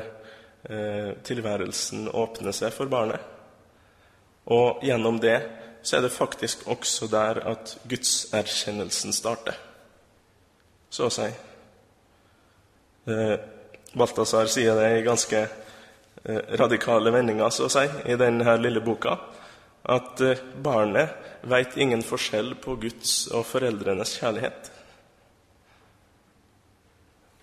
Eh, 0.62 1.12
tilværelsen 1.22 2.08
åpner 2.08 2.52
seg 2.52 2.74
for 2.74 2.90
barnet. 2.90 3.22
Og 4.50 4.82
gjennom 4.82 5.20
det 5.22 5.38
så 5.86 5.96
er 5.96 6.02
det 6.04 6.12
faktisk 6.12 6.66
også 6.68 7.06
der 7.08 7.38
at 7.46 7.76
gudserkjennelsen 7.88 9.14
starter, 9.14 9.54
så 10.90 11.06
å 11.06 11.14
si. 11.14 11.28
Eh, 13.08 13.36
Balthazar 13.94 14.50
sier 14.50 14.76
det 14.76 14.90
i 14.98 15.06
ganske 15.06 15.46
radikale 16.58 17.12
vendinger, 17.14 17.48
så 17.54 17.68
å 17.68 17.72
si, 17.72 17.86
i 18.10 18.16
denne 18.18 18.56
lille 18.58 18.82
boka, 18.84 19.14
at 19.84 20.20
barnet 20.62 21.14
veit 21.48 21.76
ingen 21.78 22.02
forskjell 22.04 22.54
på 22.60 22.74
Guds 22.82 23.28
og 23.32 23.46
foreldrenes 23.46 24.16
kjærlighet. 24.18 24.72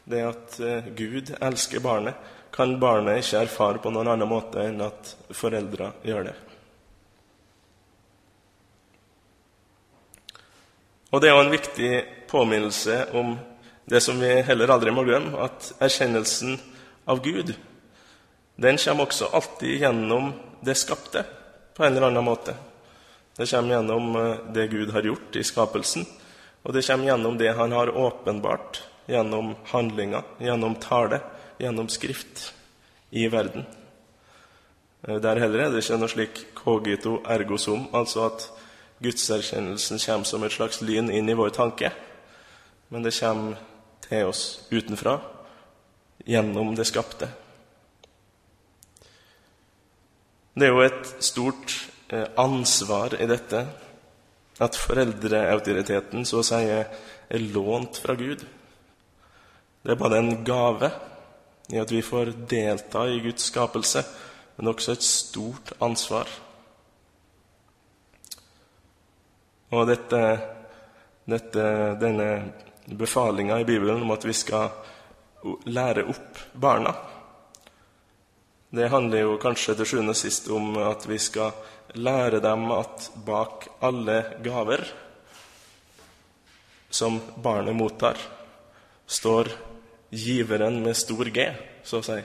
det 0.06 0.21
at 0.21 0.58
eh, 0.62 0.89
Gud 0.95 1.34
elsker 1.41 1.82
barnet, 1.84 2.15
kan 2.56 2.78
barnet 2.80 3.19
ikke 3.19 3.41
erfare 3.43 3.82
på 3.84 3.91
noen 3.91 4.13
annen 4.13 4.30
måte 4.30 4.62
enn 4.63 4.80
at 4.86 5.12
foreldra 5.36 5.91
gjør 6.06 6.30
det. 6.30 6.36
Og 11.12 11.21
det 11.21 11.30
er 11.30 11.36
jo 11.36 11.43
en 11.43 11.52
viktig 11.54 11.91
påminnelse 12.30 13.02
om 13.17 13.36
det 13.91 14.02
som 14.04 14.19
vi 14.19 14.32
heller 14.48 14.71
aldri 14.71 14.93
må 14.95 15.04
glemme, 15.08 15.36
at 15.41 15.74
erkjennelsen 15.84 16.56
av 17.12 17.21
Gud 17.26 17.54
den 18.56 18.80
kommer 18.80 19.10
også 19.10 19.28
alltid 19.36 19.82
gjennom 19.84 20.32
det 20.63 20.78
skapte, 20.80 21.26
på 21.76 21.84
en 21.84 21.98
eller 21.98 22.08
annen 22.08 22.24
måte. 22.24 22.56
Det 23.38 23.50
kommer 23.52 23.76
gjennom 23.76 24.16
eh, 24.16 24.36
det 24.54 24.68
Gud 24.68 24.92
har 24.92 25.04
gjort 25.04 25.36
i 25.36 25.44
skapelsen, 25.44 26.06
og 26.64 26.74
det 26.74 26.86
kommer 26.88 27.06
gjennom 27.06 27.38
det 27.38 27.54
Han 27.54 27.72
har 27.72 27.98
åpenbart 27.98 28.84
gjennom 29.06 29.56
handlinger, 29.66 30.24
gjennom 30.40 30.76
tale, 30.76 31.20
gjennom 31.58 31.90
skrift 31.90 32.54
i 33.10 33.28
verden. 33.28 33.66
Eh, 35.08 35.16
der 35.16 35.40
heller 35.40 35.66
er 35.66 35.72
det 35.74 35.84
ikke 35.84 36.00
noe 36.00 36.12
slik 36.12 36.42
cogito 36.56 37.20
ergo 37.28 37.58
sum, 37.58 37.88
altså 37.94 38.30
at 38.30 38.50
gudserkjennelsen 39.04 40.00
kommer 40.00 40.26
som 40.26 40.44
et 40.44 40.56
slags 40.56 40.82
lyn 40.82 41.12
inn 41.12 41.30
i 41.30 41.38
vår 41.38 41.52
tanke, 41.56 41.92
men 42.90 43.04
det 43.04 43.18
kommer 43.20 43.60
til 44.08 44.30
oss 44.30 44.46
utenfra, 44.72 45.20
gjennom 46.26 46.76
det 46.78 46.88
skapte. 46.88 47.28
Det 50.56 50.70
er 50.70 50.72
jo 50.72 50.84
et 50.86 51.10
stort 51.20 51.74
eh, 52.15 52.30
ansvar 52.39 53.18
i 53.20 53.26
dette 53.28 53.60
at 54.63 54.78
foreldreautoriteten 54.80 56.24
så 56.24 56.39
å 56.39 56.46
si 56.48 56.62
er 56.72 57.41
lånt 57.52 58.00
fra 58.00 58.15
Gud. 58.15 58.46
Det 59.84 59.91
er 59.91 60.00
bare 60.00 60.22
en 60.22 60.46
gave 60.48 60.89
i 61.76 61.82
at 61.82 61.91
vi 61.91 62.00
får 62.06 62.32
delta 62.48 63.04
i 63.12 63.20
Guds 63.26 63.50
skapelse, 63.50 64.06
men 64.56 64.72
også 64.72 64.96
et 64.96 65.04
stort 65.04 65.74
ansvar. 65.84 66.32
Og 69.76 69.84
dette, 69.89 70.22
dette, 71.28 71.65
denne 72.00 72.30
befalinga 72.96 73.60
i 73.60 73.68
Bibelen 73.68 74.08
om 74.08 74.15
at 74.15 74.24
vi 74.24 74.38
skal 74.38 74.72
lære 75.68 76.08
opp 76.15 76.39
barna 76.56 76.96
det 78.76 78.90
handler 78.92 79.24
jo 79.24 79.38
kanskje 79.42 79.78
til 79.80 79.88
sjuende 79.88 80.14
og 80.16 80.20
sist 80.20 80.50
om 80.52 80.76
at 80.84 81.06
vi 81.08 81.18
skal 81.22 81.56
lære 81.96 82.42
dem 82.44 82.68
at 82.76 83.10
bak 83.26 83.68
alle 83.86 84.18
gaver 84.44 84.84
som 86.90 87.20
barnet 87.44 87.76
mottar, 87.76 88.18
står 89.08 89.50
giveren 90.10 90.82
med 90.84 90.96
stor 90.96 91.28
G, 91.32 91.50
så 91.84 92.00
å 92.00 92.06
si. 92.06 92.20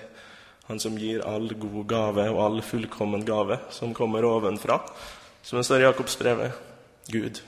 Han 0.70 0.78
som 0.78 0.98
gir 0.98 1.24
all 1.26 1.48
god 1.58 1.80
gave 1.90 2.28
og 2.30 2.42
all 2.44 2.60
fullkommen 2.62 3.24
gave 3.26 3.58
som 3.74 3.94
kommer 3.96 4.26
ovenfra, 4.28 4.78
som 5.42 5.58
det 5.58 5.66
står 5.66 5.82
i 5.82 5.88
Jakobs 5.88 6.18
brev, 6.20 6.44
Gud. 7.10 7.40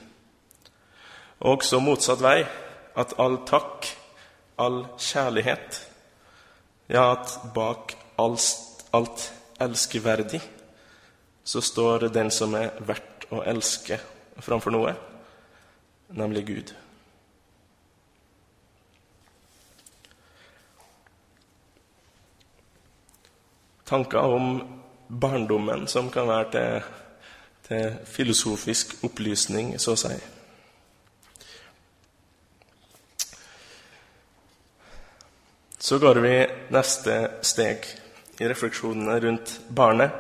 Og 1.43 1.61
også 1.61 1.79
motsatt 1.83 2.23
vei, 2.25 2.41
at 2.99 3.15
all 3.23 3.38
takk, 3.49 3.87
all 4.61 4.85
kjærlighet 5.01 5.81
Ja, 6.93 7.15
at 7.15 7.55
bak 7.55 7.95
all 8.21 8.35
alt 8.92 9.33
elskeverdig, 9.59 10.40
så 11.44 11.61
står 11.61 12.09
den 12.12 12.31
som 12.31 12.55
er 12.55 12.74
verdt 12.87 13.26
å 13.33 13.42
elske 13.48 13.98
framfor 14.42 14.74
noe, 14.74 14.94
nemlig 16.12 16.44
Gud. 16.46 16.72
Tanker 23.88 24.18
om 24.37 24.61
barndommen 25.09 25.87
som 25.88 26.11
kan 26.12 26.28
være 26.28 26.50
til, 26.52 26.92
til 27.66 27.98
filosofisk 28.09 28.94
opplysning, 29.05 29.74
så 29.81 29.96
å 29.96 30.00
si. 30.00 30.14
Så 35.83 35.98
går 35.98 36.22
vi 36.22 36.37
neste 36.72 37.16
steg 37.44 37.88
i 38.40 38.49
refleksjonene 38.49 39.21
rundt 39.21 39.61
barnet. 39.75 40.11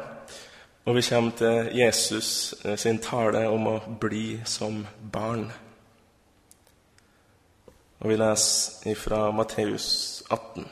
Og 0.84 0.96
vi 0.96 1.02
kommer 1.06 1.30
til 1.38 1.70
Jesus 1.78 2.54
eh, 2.64 2.76
sin 2.78 2.98
tale 2.98 3.46
om 3.48 3.68
å 3.70 3.76
bli 4.00 4.40
som 4.44 4.82
barn. 5.12 5.46
Og 8.02 8.10
vi 8.10 8.18
leser 8.18 8.98
fra 8.98 9.28
Matteus 9.30 9.86
18. 10.28 10.66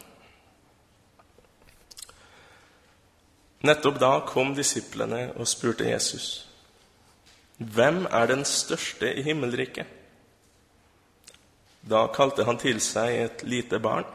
Nettopp 3.70 4.00
da 4.02 4.12
kom 4.26 4.54
disiplene 4.56 5.28
og 5.36 5.46
spurte 5.46 5.86
Jesus. 5.86 6.48
Hvem 7.60 8.06
er 8.10 8.26
den 8.26 8.44
største 8.48 9.12
i 9.14 9.22
himmelriket? 9.22 9.86
Da 11.86 12.06
kalte 12.12 12.44
han 12.48 12.58
til 12.58 12.80
seg 12.82 13.14
et 13.20 13.44
lite 13.46 13.78
barn 13.78 14.08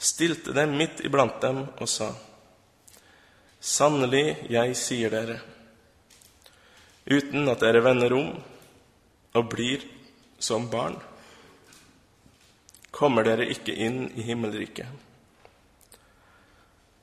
stilte 0.00 0.54
dem 0.56 0.74
midt 0.78 1.04
iblant 1.04 1.40
dem 1.42 1.64
og 1.78 1.88
sa:" 1.88 2.10
Sannelig, 3.60 4.48
jeg 4.48 4.76
sier 4.76 5.10
dere, 5.12 5.36
uten 7.04 7.48
at 7.52 7.60
dere 7.60 7.82
vender 7.84 8.14
om 8.16 8.30
og 9.36 9.50
blir 9.52 9.84
som 10.40 10.70
barn, 10.72 10.96
kommer 12.90 13.24
dere 13.24 13.50
ikke 13.52 13.74
inn 13.76 14.06
i 14.16 14.24
himmelriket. 14.24 14.88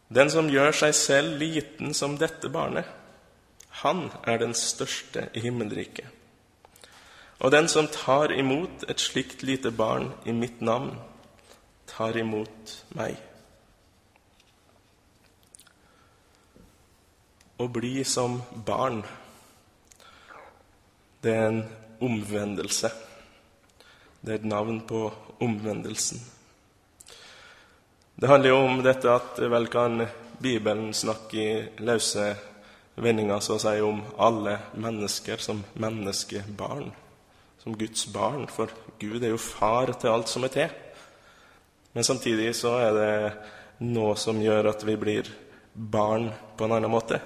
Den 0.10 0.32
som 0.32 0.50
gjør 0.50 0.72
seg 0.72 0.96
selv 0.96 1.38
liten 1.42 1.94
som 1.94 2.16
dette 2.18 2.50
barnet, 2.50 2.88
han 3.84 4.08
er 4.26 4.40
den 4.42 4.56
største 4.58 5.28
i 5.38 5.44
himmelriket. 5.44 6.08
Og 7.38 7.52
den 7.54 7.68
som 7.70 7.90
tar 7.94 8.34
imot 8.34 8.88
et 8.90 9.02
slikt 9.04 9.44
lite 9.46 9.70
barn 9.70 10.10
i 10.26 10.34
mitt 10.34 10.62
navn, 10.66 10.96
tar 11.98 12.18
imot 12.22 12.74
meg. 12.94 13.16
Å 17.58 17.66
bli 17.74 18.04
som 18.06 18.38
barn, 18.54 19.02
det 21.26 21.34
er 21.34 21.48
en 21.48 21.64
omvendelse. 22.06 22.92
Det 24.22 24.36
er 24.36 24.44
et 24.44 24.46
navn 24.46 24.84
på 24.86 25.08
omvendelsen. 25.42 26.22
Det 28.18 28.30
handler 28.30 28.54
jo 28.54 28.62
om 28.68 28.80
dette 28.86 29.10
at 29.14 29.42
vel 29.50 29.68
kan 29.74 30.06
Bibelen 30.42 30.94
snakke 30.94 31.38
i 31.42 31.84
løse 31.86 32.30
vendinger 32.98 33.42
så 33.42 33.58
å 33.58 33.62
si 33.62 33.78
om 33.82 34.04
alle 34.22 34.60
mennesker 34.78 35.42
som 35.42 35.64
menneskebarn, 35.82 36.92
som 37.62 37.78
Guds 37.78 38.06
barn. 38.14 38.46
For 38.50 38.70
Gud 39.02 39.24
er 39.24 39.34
jo 39.34 39.42
far 39.42 39.94
til 39.98 40.14
alt 40.14 40.30
som 40.30 40.46
er 40.46 40.54
til. 40.54 40.84
Men 41.94 42.04
samtidig 42.04 42.52
så 42.56 42.76
er 42.82 42.98
det 42.98 43.14
noe 43.88 44.16
som 44.20 44.40
gjør 44.42 44.72
at 44.72 44.84
vi 44.88 44.96
blir 45.00 45.30
barn 45.74 46.30
på 46.58 46.66
en 46.66 46.78
annen 46.78 46.92
måte. 46.92 47.20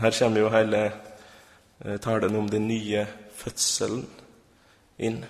Her 0.00 0.14
kommer 0.16 0.42
jo 0.42 0.52
hele 0.52 0.82
eh, 0.88 1.98
talen 2.00 2.36
om 2.36 2.48
den 2.50 2.68
nye 2.68 3.06
fødselen 3.36 4.04
inn. 5.02 5.22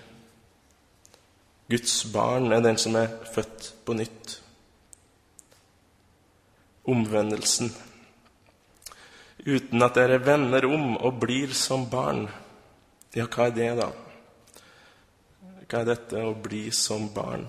Guds 1.71 2.03
barn 2.13 2.53
er 2.53 2.63
den 2.65 2.79
som 2.79 2.97
er 2.99 3.11
født 3.33 3.73
på 3.87 3.97
nytt. 3.97 4.37
Omvendelsen. 6.85 7.71
Uten 9.47 9.83
at 9.83 9.97
dere 9.99 10.21
vender 10.23 10.67
om 10.69 10.97
og 10.99 11.21
blir 11.23 11.55
som 11.57 11.87
barn. 11.91 12.27
Ja, 13.15 13.27
hva 13.27 13.49
er 13.49 13.57
det, 13.57 13.71
da? 13.81 13.91
Hva 15.67 15.81
er 15.81 15.89
dette 15.89 16.23
å 16.27 16.35
bli 16.37 16.67
som 16.75 17.09
barn? 17.15 17.47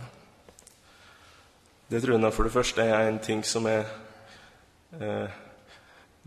Det 1.90 2.02
tror 2.02 2.20
jeg 2.20 2.34
for 2.34 2.44
det 2.44 2.54
første 2.54 2.82
er 2.82 3.08
en 3.08 3.20
ting 3.20 3.44
som 3.46 3.66
er 3.68 3.84
eh, 5.02 5.40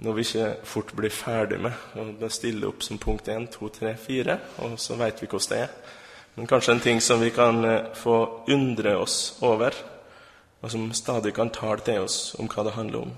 noe 0.05 0.15
vi 0.17 0.25
ikke 0.27 0.49
fort 0.69 0.93
blir 0.97 1.13
ferdig 1.15 1.59
med. 1.65 1.73
og 1.97 2.17
Det 2.21 2.33
stiller 2.33 2.69
opp 2.69 2.83
som 2.85 2.99
punkt 3.01 3.29
1, 3.29 3.49
2, 3.55 3.69
3, 3.81 3.95
4, 3.97 4.39
og 4.65 4.79
så 4.81 4.99
veit 5.01 5.23
vi 5.23 5.29
hvordan 5.31 5.53
det 5.53 5.61
er. 5.65 5.77
Men 6.37 6.47
kanskje 6.47 6.75
en 6.75 6.85
ting 6.85 7.01
som 7.01 7.21
vi 7.21 7.31
kan 7.33 7.65
eh, 7.65 7.93
få 7.95 8.45
undre 8.53 8.97
oss 9.01 9.39
over, 9.41 9.75
og 10.61 10.71
som 10.71 10.93
stadig 10.93 11.33
kan 11.35 11.51
tale 11.51 11.81
til 11.81 12.05
oss 12.05 12.35
om 12.39 12.49
hva 12.53 12.65
det 12.67 12.77
handler 12.77 13.07
om. 13.07 13.15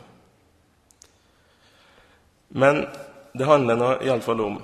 Men 2.48 2.86
det 3.34 3.46
handler 3.46 3.76
nå 3.76 3.90
iallfall 4.06 4.40
om 4.40 4.60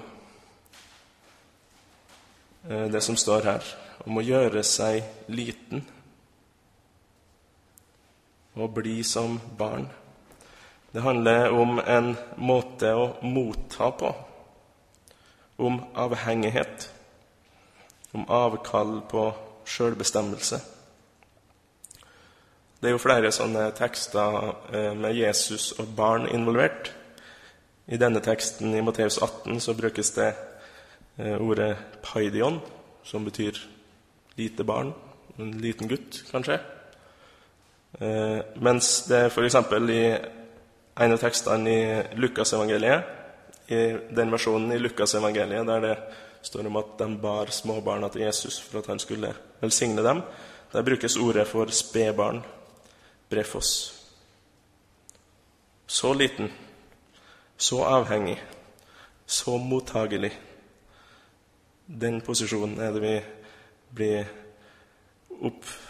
eh, 2.70 2.86
det 2.94 3.02
som 3.02 3.18
står 3.18 3.50
her, 3.50 3.74
om 4.06 4.22
å 4.22 4.24
gjøre 4.24 4.62
seg 4.62 5.02
liten 5.26 5.82
å 8.54 8.68
bli 8.70 9.02
som 9.04 9.40
barn. 9.58 9.88
Det 10.94 11.02
handler 11.02 11.50
om 11.50 11.78
en 11.78 12.12
måte 12.36 12.92
å 12.94 13.06
motta 13.22 13.90
på, 13.90 14.12
om 15.56 15.80
avhengighet, 15.94 16.90
om 18.14 18.28
avkall 18.30 19.00
på 19.10 19.24
sjølbestemmelse. 19.66 20.60
Det 22.78 22.90
er 22.90 22.94
jo 22.94 23.00
flere 23.02 23.32
sånne 23.32 23.70
tekster 23.74 24.52
eh, 24.70 24.92
med 24.92 25.16
Jesus 25.16 25.72
og 25.80 25.94
barn 25.96 26.28
involvert. 26.28 26.92
I 27.88 27.96
denne 27.96 28.20
teksten 28.20 28.74
i 28.76 28.82
Matteus 28.84 29.16
18 29.18 29.60
så 29.64 29.74
brukes 29.74 30.12
det 30.14 30.30
eh, 31.16 31.40
ordet 31.40 31.76
'paidion', 32.02 32.60
som 33.02 33.24
betyr 33.24 33.58
lite 34.36 34.64
barn. 34.64 34.92
En 35.38 35.50
liten 35.58 35.88
gutt, 35.88 36.22
kanskje. 36.30 36.60
Eh, 38.00 38.40
mens 38.54 39.04
det 39.08 39.26
f.eks. 39.26 39.54
i 39.90 40.16
en 40.94 41.12
av 41.12 41.18
tekstene 41.18 41.70
i 41.70 42.16
Lukasevangeliet, 42.18 43.04
i 43.68 43.80
den 44.14 44.32
versjonen 44.34 44.72
i 44.74 44.78
Lukasevangeliet 44.78 45.66
der 45.66 45.80
det 45.80 45.94
står 46.44 46.66
om 46.68 46.76
at 46.76 46.96
de 46.98 47.08
bar 47.18 47.50
småbarna 47.50 48.10
til 48.12 48.26
Jesus 48.26 48.58
for 48.60 48.82
at 48.82 48.90
han 48.92 48.98
skulle 48.98 49.32
velsigne 49.60 50.02
dem, 50.02 50.22
der 50.72 50.82
brukes 50.82 51.16
ordet 51.16 51.46
for 51.48 51.70
spedbarn, 51.70 52.42
brefos. 53.30 53.94
Så 55.86 56.12
liten, 56.12 56.52
så 57.56 57.84
avhengig, 57.84 58.42
så 59.26 59.56
mottagelig. 59.56 60.32
Den 61.86 62.20
posisjonen 62.20 62.80
er 62.80 62.92
det 62.92 63.02
vi 63.02 63.16
blir 63.94 64.24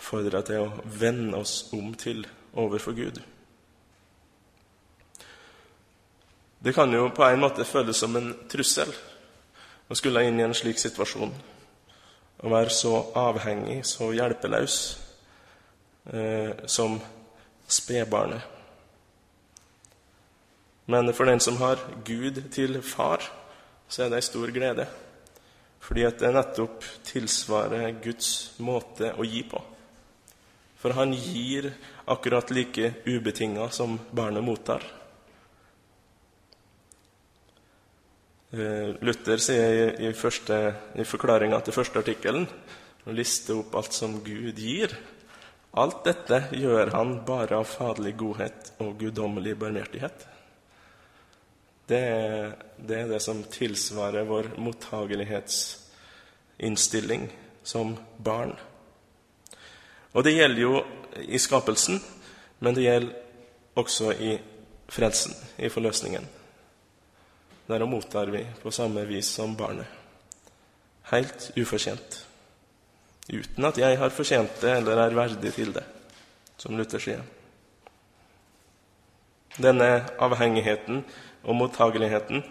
oppfordra 0.05 0.43
til 0.45 0.61
å 0.61 0.83
vende 1.01 1.39
oss 1.41 1.71
om 1.73 1.95
til 1.97 2.27
overfor 2.61 2.93
Gud. 2.93 3.21
Det 6.61 6.75
kan 6.75 6.93
jo 6.93 7.09
på 7.13 7.25
en 7.25 7.41
måte 7.41 7.65
føles 7.65 7.97
som 7.97 8.17
en 8.17 8.35
trussel 8.49 8.93
å 9.89 9.97
skulle 9.97 10.25
inn 10.25 10.39
i 10.41 10.45
en 10.45 10.57
slik 10.57 10.79
situasjon. 10.81 11.33
Å 12.45 12.53
være 12.53 12.73
så 12.73 12.93
avhengig, 13.17 13.83
så 13.89 14.13
hjelpeløs 14.13 14.79
eh, 16.13 16.53
som 16.69 16.99
spedbarnet. 17.69 18.53
Men 20.87 21.13
for 21.17 21.25
den 21.25 21.41
som 21.41 21.57
har 21.63 21.81
Gud 22.05 22.43
til 22.53 22.83
far, 22.85 23.25
så 23.89 24.05
er 24.05 24.13
det 24.13 24.21
ei 24.21 24.29
stor 24.29 24.53
glede. 24.53 24.89
Fordi 25.85 26.05
at 26.05 26.21
det 26.21 26.33
nettopp 26.33 26.85
tilsvarer 27.09 28.03
Guds 28.05 28.59
måte 28.61 29.15
å 29.17 29.25
gi 29.25 29.45
på. 29.49 29.71
For 30.85 30.93
han 30.93 31.17
gir 31.17 31.73
akkurat 32.05 32.51
like 32.53 33.09
ubetinga 33.09 33.73
som 33.73 33.97
barnet 34.13 34.45
mottar. 34.45 34.85
Eh, 38.53 38.93
Luther 39.01 39.41
sier 39.41 39.97
i, 39.97 40.13
første, 40.13 40.77
i 41.01 41.05
forklaringa 41.09 41.65
til 41.65 41.73
første 41.73 42.05
artikkelen 42.05 42.45
og 43.07 43.17
lister 43.17 43.57
opp 43.63 43.73
alt 43.81 43.97
som 43.97 44.21
Gud 44.27 44.61
gir. 44.61 44.93
Alt 45.73 46.05
dette 46.05 46.53
gjør 46.53 46.93
han 46.93 47.25
bare 47.25 47.57
av 47.63 47.67
faderlig 47.73 48.13
godhet 48.21 48.77
og 48.85 49.01
guddommelig 49.01 49.57
barmhjertighet. 49.65 50.29
Det, 51.89 52.05
det 52.77 53.01
er 53.01 53.09
det 53.09 53.25
som 53.25 53.41
tilsvarer 53.57 54.29
vår 54.29 54.61
mottagelighetsinnstilling 54.61 57.25
som 57.65 57.97
barn. 58.21 58.53
Og 60.15 60.25
det 60.25 60.37
gjelder 60.37 60.63
jo 60.63 60.83
i 61.27 61.39
skapelsen, 61.39 61.99
men 62.63 62.75
det 62.75 62.87
gjelder 62.87 63.15
også 63.75 64.13
i 64.15 64.37
frelsen, 64.89 65.35
i 65.59 65.69
forløsningen. 65.69 66.27
Der 67.69 67.85
mottar 67.85 68.31
vi 68.31 68.47
på 68.63 68.71
samme 68.71 69.07
vis 69.09 69.27
som 69.27 69.57
barnet. 69.57 69.87
Helt 71.11 71.51
ufortjent. 71.61 72.27
Uten 73.33 73.65
at 73.65 73.79
jeg 73.79 73.99
har 73.99 74.13
fortjent 74.13 74.61
det 74.61 74.77
eller 74.77 75.01
er 75.01 75.17
verdig 75.17 75.53
til 75.55 75.73
det, 75.75 75.85
som 76.61 76.77
Luther 76.77 77.01
sier. 77.01 77.23
Denne 79.57 80.05
avhengigheten 80.21 81.05
og 81.45 81.57
mottageligheten 81.57 82.43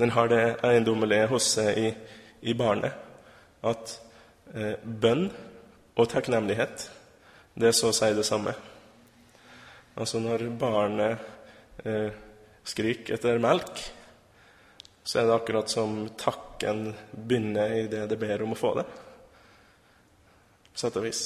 den 0.00 0.10
har 0.10 0.28
det 0.28 0.56
eiendommelige 0.64 1.28
hos 1.30 1.46
seg 1.54 1.78
i, 1.78 1.88
i 2.42 2.54
barnet 2.56 2.96
at 3.62 3.92
eh, 4.54 4.74
bønn 4.82 5.28
og 5.96 6.08
takknemlighet 6.08 6.88
det 7.54 7.68
er 7.68 7.76
så 7.76 7.90
å 7.90 7.96
si 7.96 8.08
det 8.16 8.24
samme. 8.24 8.54
Altså 10.00 10.20
når 10.24 10.46
barnet 10.56 11.20
eh, 11.84 12.08
skriker 12.64 13.18
etter 13.18 13.42
melk, 13.42 13.82
så 15.04 15.20
er 15.20 15.28
det 15.28 15.36
akkurat 15.36 15.68
som 15.68 16.06
takken 16.16 16.86
begynner 17.12 17.74
i 17.76 17.86
det 17.92 18.06
det 18.08 18.18
ber 18.20 18.44
om 18.46 18.54
å 18.54 18.58
få 18.58 18.72
det. 18.78 18.86
På 20.72 20.80
sett 20.80 20.96
og 20.96 21.04
vis. 21.04 21.22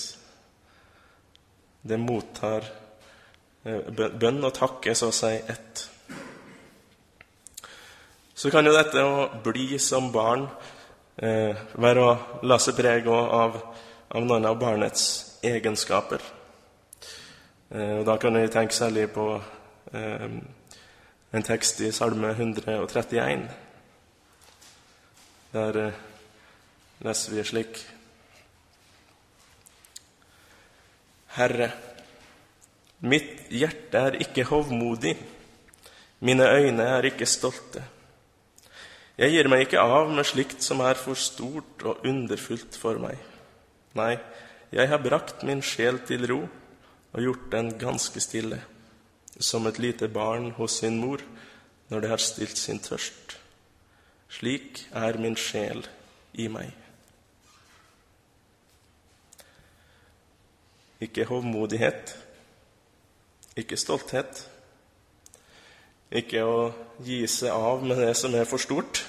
Det 1.86 1.98
mottar 2.02 2.66
eh, 3.62 3.92
Bønn 3.94 4.42
og 4.42 4.54
takk 4.56 4.90
er 4.90 4.98
så 4.98 5.12
å 5.12 5.14
si 5.14 5.34
ett. 5.38 5.84
Så 8.36 8.50
kan 8.52 8.66
jo 8.66 8.74
dette 8.74 9.00
å 9.00 9.28
bli 9.44 9.78
som 9.80 10.10
barn 10.12 10.48
eh, 11.22 11.54
være 11.78 12.02
å 12.02 12.16
la 12.50 12.58
seg 12.60 12.74
prege 12.76 13.14
av, 13.14 13.60
av 14.08 14.26
noen 14.26 14.46
av 14.46 14.58
barnets 14.58 15.38
egenskaper. 15.42 16.22
Eh, 17.70 17.98
og 17.98 18.06
Da 18.06 18.16
kan 18.16 18.34
vi 18.34 18.48
tenke 18.48 18.74
særlig 18.74 19.10
på 19.10 19.42
eh, 19.92 20.30
en 21.32 21.42
tekst 21.42 21.80
i 21.80 21.92
Salme 21.92 22.30
131. 22.30 23.48
Der 25.52 25.80
eh, 25.86 25.92
leser 27.00 27.34
vi 27.34 27.44
slik 27.44 27.82
Herre, 31.36 31.68
mitt 33.04 33.50
hjerte 33.52 33.98
er 33.98 34.14
ikke 34.24 34.46
hovmodig, 34.48 35.18
mine 36.20 36.46
øyne 36.48 36.82
er 36.82 37.10
ikke 37.10 37.26
stolte. 37.28 37.82
Jeg 39.18 39.34
gir 39.34 39.48
meg 39.48 39.66
ikke 39.66 39.84
av 39.84 40.08
med 40.08 40.24
slikt 40.24 40.64
som 40.64 40.80
er 40.80 40.96
for 40.96 41.16
stort 41.16 41.84
og 41.84 42.06
underfullt 42.08 42.76
for 42.80 42.96
meg. 43.00 43.20
Nei, 43.96 44.16
jeg 44.72 44.88
har 44.90 45.00
brakt 45.00 45.44
min 45.46 45.62
sjel 45.64 46.02
til 46.04 46.26
ro 46.28 46.42
og 47.16 47.22
gjort 47.22 47.46
den 47.52 47.70
ganske 47.80 48.20
stille, 48.20 48.58
som 49.40 49.66
et 49.66 49.78
lite 49.80 50.08
barn 50.12 50.50
hos 50.58 50.80
sin 50.82 50.98
mor 51.00 51.22
når 51.88 52.02
det 52.02 52.10
har 52.10 52.20
stilt 52.20 52.58
sin 52.58 52.80
tørst. 52.82 53.38
Slik 54.28 54.82
er 54.92 55.16
min 55.22 55.36
sjel 55.38 55.86
i 56.34 56.48
meg. 56.52 56.72
Ikke 61.00 61.24
hovmodighet, 61.28 62.12
ikke 63.56 63.78
stolthet, 63.80 64.42
ikke 66.10 66.42
å 66.44 66.58
gi 67.04 67.22
seg 67.28 67.52
av 67.52 67.84
med 67.84 68.00
det 68.00 68.12
som 68.16 68.34
er 68.36 68.48
for 68.48 68.60
stort. 68.60 69.04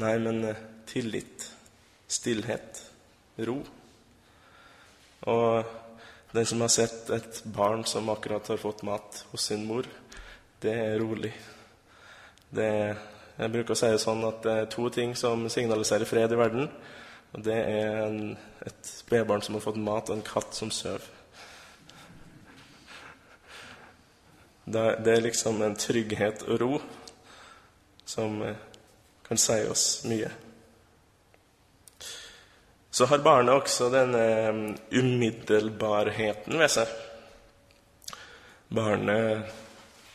Nei, 0.00 0.16
men 0.20 0.44
tillit, 0.88 1.48
stillhet, 2.08 2.85
ro. 3.44 3.58
Og 5.26 5.74
den 6.32 6.46
som 6.46 6.62
har 6.64 6.72
sett 6.72 7.10
et 7.10 7.42
barn 7.44 7.84
som 7.88 8.08
akkurat 8.12 8.48
har 8.48 8.60
fått 8.60 8.84
mat 8.86 9.24
hos 9.30 9.48
sin 9.50 9.66
mor, 9.66 9.86
det 10.60 10.72
er 10.72 10.98
rolig. 11.00 11.32
Det 12.50 12.70
jeg 13.36 13.52
bruker 13.52 13.74
å 13.74 13.76
si 13.76 13.88
det 13.92 14.00
sånn 14.00 14.24
at 14.24 14.38
det 14.46 14.52
er 14.62 14.70
to 14.72 14.86
ting 14.92 15.12
som 15.18 15.42
signaliserer 15.52 16.08
fred 16.08 16.32
i 16.32 16.38
verden. 16.40 16.70
Og 17.36 17.42
det 17.44 17.56
er 17.58 17.98
en, 18.06 18.20
et 18.64 18.88
spedbarn 18.88 19.44
som 19.44 19.58
har 19.58 19.64
fått 19.64 19.80
mat, 19.80 20.08
og 20.08 20.16
en 20.16 20.24
katt 20.24 20.56
som 20.56 20.72
sover. 20.72 21.04
Det 24.66 25.12
er 25.12 25.20
liksom 25.22 25.60
en 25.62 25.76
trygghet 25.78 26.46
og 26.48 26.60
ro 26.62 26.70
som 28.06 28.40
eh, 28.42 28.56
kan 29.28 29.38
si 29.38 29.60
oss 29.70 29.84
mye. 30.08 30.32
Så 32.96 33.04
har 33.04 33.18
barnet 33.20 33.52
også 33.52 33.90
denne 33.92 34.20
eh, 34.24 34.58
umiddelbarheten 34.96 36.56
ved 36.56 36.70
seg. 36.72 36.92
Barnet 38.72 39.50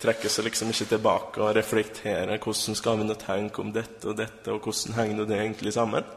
trekker 0.02 0.34
seg 0.34 0.48
liksom 0.48 0.72
ikke 0.74 0.88
tilbake 0.96 1.44
og 1.46 1.54
reflekterer 1.60 2.42
hvordan 2.42 2.80
skal 2.80 2.98
vi 2.98 3.06
nå 3.06 3.20
tenke 3.22 3.62
om 3.62 3.70
dette 3.76 4.10
og 4.10 4.18
dette, 4.18 4.50
og 4.50 4.66
hvordan 4.66 4.98
henger 4.98 5.30
det 5.30 5.38
egentlig 5.38 5.76
sammen. 5.78 6.10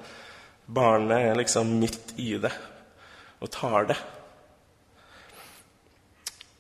Barnet 0.65 1.29
er 1.29 1.37
liksom 1.37 1.77
midt 1.83 2.15
i 2.17 2.31
det 2.41 2.55
og 3.45 3.53
tar 3.53 3.91
det. 3.93 4.01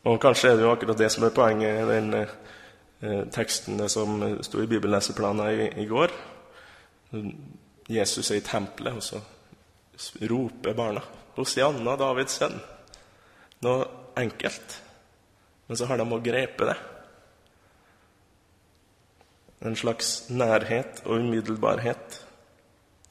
Og 0.04 0.20
kanskje 0.20 0.50
er 0.50 0.60
det 0.60 0.66
jo 0.66 0.74
akkurat 0.74 1.00
det 1.00 1.08
som 1.14 1.24
er 1.24 1.38
poenget 1.38 1.80
i 1.80 1.92
den 1.94 2.18
eh, 2.20 3.22
teksten 3.32 3.80
som 3.88 4.20
sto 4.44 4.60
i 4.60 4.68
bibelleseplanen 4.68 5.48
i, 5.48 5.70
i 5.80 5.88
går. 5.88 6.12
Jesus 7.88 8.28
er 8.28 8.42
i 8.42 8.44
tempelet, 8.44 9.00
og 9.00 9.08
så 9.08 9.28
roper 10.28 10.74
barna 10.74 11.02
Hosianna, 11.34 11.96
Davids 11.98 12.38
sønn. 12.38 12.58
Noe 13.66 13.86
enkelt. 14.16 14.80
Men 15.66 15.78
så 15.80 15.88
har 15.90 15.98
de 15.98 16.06
òg 16.06 16.22
grepet 16.22 16.68
det 16.70 16.76
en 19.64 19.76
slags 19.76 20.26
nærhet 20.28 21.00
og 21.06 21.22
umiddelbarhet 21.22 22.18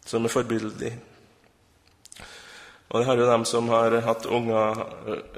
som 0.06 0.26
er 0.26 0.34
forbilledlig. 0.34 0.92
Og 2.90 3.00
det 3.00 3.08
har 3.08 3.18
jo 3.18 3.30
dem 3.30 3.46
som 3.50 3.70
har 3.74 3.96
hatt 4.06 4.28
unger 4.30 4.84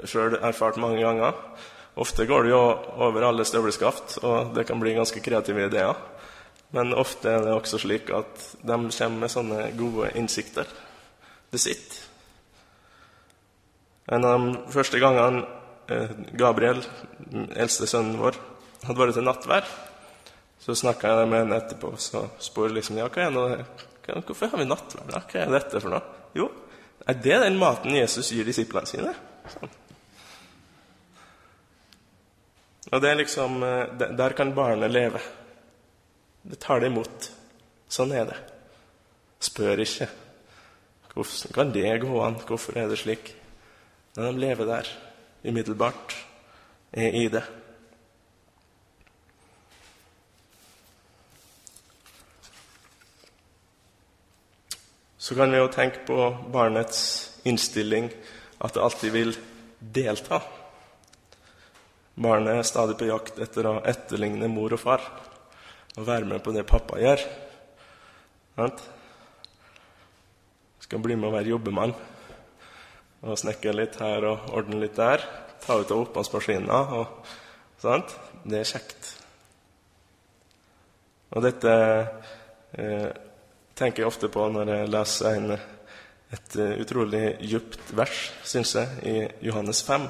sjøl 0.04 0.36
erfart 0.44 0.76
mange 0.82 1.00
ganger. 1.00 1.32
Ofte 1.96 2.26
går 2.28 2.44
det 2.44 2.52
jo 2.52 2.60
over 3.06 3.24
alle 3.24 3.46
støvleskaft, 3.48 4.18
og 4.20 4.52
det 4.54 4.66
kan 4.68 4.80
bli 4.80 4.92
ganske 4.98 5.22
kreative 5.24 5.70
ideer. 5.70 5.96
Men 6.76 6.92
ofte 6.92 7.30
er 7.32 7.46
det 7.46 7.54
også 7.54 7.80
slik 7.80 8.10
at 8.12 8.42
de 8.60 8.76
kommer 8.90 9.22
med 9.22 9.32
sånne 9.32 9.70
gode 9.78 10.10
innsikter. 10.20 10.68
Det 11.56 11.62
sitt. 11.62 11.94
En 14.12 14.24
av 14.28 14.42
de 14.42 14.72
første 14.74 14.98
gangene 15.00 15.40
eh, 15.88 16.10
Gabriel, 16.36 16.82
eldste 17.56 17.88
sønnen 17.88 18.18
vår, 18.20 18.36
hadde 18.82 19.00
vært 19.00 19.16
til 19.16 19.24
nattvær, 19.24 19.70
så 20.60 20.76
snakka 20.76 21.14
jeg 21.14 21.30
med 21.30 21.40
henne 21.46 21.60
etterpå 21.62 21.94
så 22.02 22.26
spurte 22.44 22.76
liksom, 22.76 22.98
ja, 23.00 23.06
hva 23.08 23.24
er 23.24 23.32
noe, 23.32 23.56
hvorfor 24.18 24.52
har 24.52 24.60
vi 24.60 24.66
nattvær. 24.68 25.08
da? 25.14 25.22
Hva 25.30 25.46
er 25.46 25.54
dette 25.56 25.80
for 25.80 25.94
noe? 25.94 26.02
Jo, 26.36 26.50
er 27.08 27.16
det 27.24 27.40
den 27.46 27.56
maten 27.62 27.96
Jesus 27.96 28.28
gir 28.36 28.44
disiplene 28.44 28.92
sine? 28.92 29.14
Sånn. 29.54 29.72
Og 32.92 33.00
det 33.00 33.08
er 33.14 33.18
liksom 33.22 33.62
eh, 33.64 34.04
Der 34.20 34.36
kan 34.36 34.52
barnet 34.54 34.92
leve. 34.92 35.24
Det 36.44 36.60
tar 36.60 36.84
det 36.84 36.92
imot. 36.92 37.32
Sånn 37.88 38.12
er 38.12 38.28
det. 38.28 38.38
Spør 39.48 39.80
ikke. 39.88 40.12
Hvordan 41.16 41.52
kan 41.54 41.70
det 41.72 42.00
gå 42.02 42.16
an? 42.20 42.34
Hvorfor 42.46 42.76
er 42.76 42.90
det 42.92 42.98
slik? 43.00 43.30
Men 44.16 44.26
de 44.26 44.40
lever 44.40 44.68
der 44.68 44.88
umiddelbart, 45.44 46.12
er 46.92 47.14
i 47.16 47.28
det. 47.28 47.42
Så 55.18 55.34
kan 55.34 55.50
vi 55.50 55.56
jo 55.56 55.70
tenke 55.72 56.04
på 56.06 56.18
barnets 56.52 57.00
innstilling, 57.44 58.10
at 58.60 58.74
det 58.74 58.82
alltid 58.82 59.10
vil 59.10 59.32
delta. 59.80 60.42
Barnet 62.14 62.60
er 62.60 62.68
stadig 62.68 62.98
på 63.00 63.08
jakt 63.08 63.40
etter 63.40 63.70
å 63.70 63.78
etterligne 63.88 64.52
mor 64.52 64.76
og 64.76 64.84
far 64.84 65.08
og 65.96 66.06
være 66.06 66.28
med 66.28 66.44
på 66.44 66.52
det 66.52 66.66
pappa 66.68 67.00
gjør. 67.00 67.24
Skal 70.82 71.02
bli 71.02 71.16
med 71.16 71.30
og 71.30 71.36
være 71.38 71.52
jobbemann 71.54 71.94
og 73.26 73.38
snekre 73.40 73.72
litt 73.74 73.96
her 73.98 74.26
og 74.28 74.50
ordne 74.54 74.80
litt 74.82 74.98
der. 74.98 75.24
Ta 75.64 75.78
ut 75.80 75.90
av 75.90 76.02
oppvaskmaskina 76.04 76.80
og 76.98 77.30
sant? 77.82 78.12
Det 78.46 78.60
er 78.60 78.68
kjekt. 78.68 79.08
Og 81.34 81.42
dette 81.42 81.72
eh, 82.78 83.08
tenker 83.76 84.04
jeg 84.04 84.10
ofte 84.10 84.30
på 84.32 84.46
når 84.52 84.70
jeg 84.72 84.92
leser 84.92 85.40
en, 85.40 85.56
et 86.36 86.54
uh, 86.60 86.76
utrolig 86.80 87.24
djupt 87.42 87.90
vers, 87.98 88.20
syns 88.46 88.76
jeg, 88.78 89.02
i 89.02 89.48
Johannes 89.48 89.82
5 89.86 90.06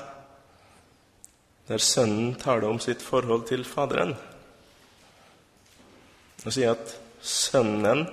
der 1.66 1.82
sønnen 1.82 2.34
taler 2.38 2.68
om 2.68 2.78
sitt 2.78 3.02
forhold 3.02 3.48
til 3.48 3.64
Faderen. 3.66 4.12
Og 6.44 6.52
sier 6.54 6.76
at 6.76 6.92
sønnen 7.18 8.04